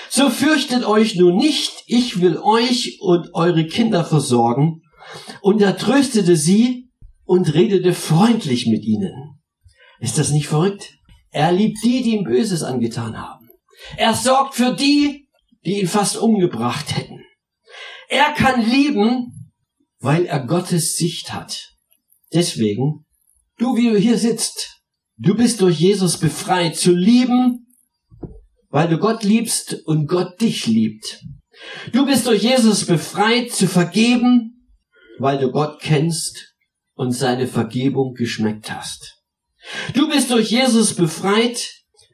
So 0.09 0.29
fürchtet 0.29 0.85
euch 0.85 1.15
nun 1.15 1.35
nicht, 1.35 1.83
ich 1.87 2.21
will 2.21 2.37
euch 2.37 2.99
und 3.01 3.33
eure 3.33 3.65
Kinder 3.65 4.05
versorgen. 4.05 4.83
Und 5.41 5.61
er 5.61 5.77
tröstete 5.77 6.35
sie 6.35 6.89
und 7.25 7.53
redete 7.53 7.93
freundlich 7.93 8.67
mit 8.67 8.83
ihnen. 8.83 9.39
Ist 9.99 10.17
das 10.17 10.31
nicht 10.31 10.47
verrückt? 10.47 10.93
Er 11.31 11.51
liebt 11.51 11.77
die, 11.83 12.01
die 12.01 12.15
ihm 12.15 12.23
Böses 12.23 12.63
angetan 12.63 13.17
haben. 13.17 13.49
Er 13.97 14.13
sorgt 14.13 14.55
für 14.55 14.75
die, 14.75 15.27
die 15.65 15.81
ihn 15.81 15.87
fast 15.87 16.17
umgebracht 16.17 16.95
hätten. 16.95 17.19
Er 18.09 18.33
kann 18.33 18.67
lieben, 18.67 19.53
weil 19.99 20.25
er 20.25 20.45
Gottes 20.45 20.97
Sicht 20.97 21.31
hat. 21.31 21.75
Deswegen, 22.33 23.05
du 23.59 23.77
wie 23.77 23.91
du 23.91 23.97
hier 23.97 24.17
sitzt, 24.17 24.81
du 25.17 25.35
bist 25.35 25.61
durch 25.61 25.79
Jesus 25.79 26.17
befreit 26.17 26.75
zu 26.75 26.91
lieben, 26.91 27.67
weil 28.69 28.87
du 28.87 28.97
Gott 28.97 29.23
liebst 29.23 29.75
und 29.85 30.07
Gott 30.07 30.41
dich 30.41 30.65
liebt. 30.65 31.23
Du 31.91 32.05
bist 32.05 32.25
durch 32.25 32.41
Jesus 32.41 32.85
befreit 32.85 33.51
zu 33.51 33.67
vergeben, 33.67 34.67
weil 35.19 35.37
du 35.37 35.51
Gott 35.51 35.79
kennst 35.79 36.55
und 36.95 37.11
seine 37.11 37.47
Vergebung 37.47 38.15
geschmeckt 38.15 38.71
hast. 38.71 39.17
Du 39.93 40.09
bist 40.09 40.31
durch 40.31 40.49
Jesus 40.49 40.95
befreit, 40.95 41.69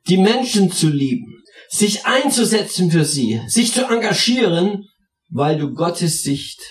die 0.08 0.17
Menschen 0.17 0.71
zu 0.73 0.89
lieben, 0.89 1.41
sich 1.69 2.05
einzusetzen 2.05 2.91
für 2.91 3.05
sie, 3.05 3.41
sich 3.47 3.71
zu 3.71 3.86
engagieren, 3.86 4.89
weil 5.36 5.58
du 5.58 5.74
Gottes 5.74 6.24
Sicht 6.24 6.62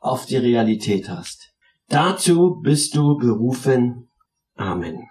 auf 0.00 0.24
die 0.24 0.38
Realität 0.38 1.10
hast. 1.10 1.52
Dazu 1.88 2.62
bist 2.62 2.96
du 2.96 3.18
berufen. 3.18 4.08
Amen. 4.54 5.06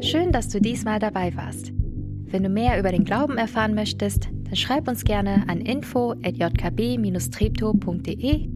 Schön, 0.00 0.32
dass 0.32 0.48
du 0.48 0.58
diesmal 0.58 1.00
dabei 1.00 1.36
warst. 1.36 1.70
Wenn 2.30 2.44
du 2.44 2.48
mehr 2.48 2.78
über 2.78 2.92
den 2.92 3.04
Glauben 3.04 3.36
erfahren 3.36 3.74
möchtest, 3.74 4.30
dann 4.44 4.56
schreib 4.56 4.88
uns 4.88 5.04
gerne 5.04 5.44
an 5.48 5.60
info@jkb-treptow.de 5.60 8.55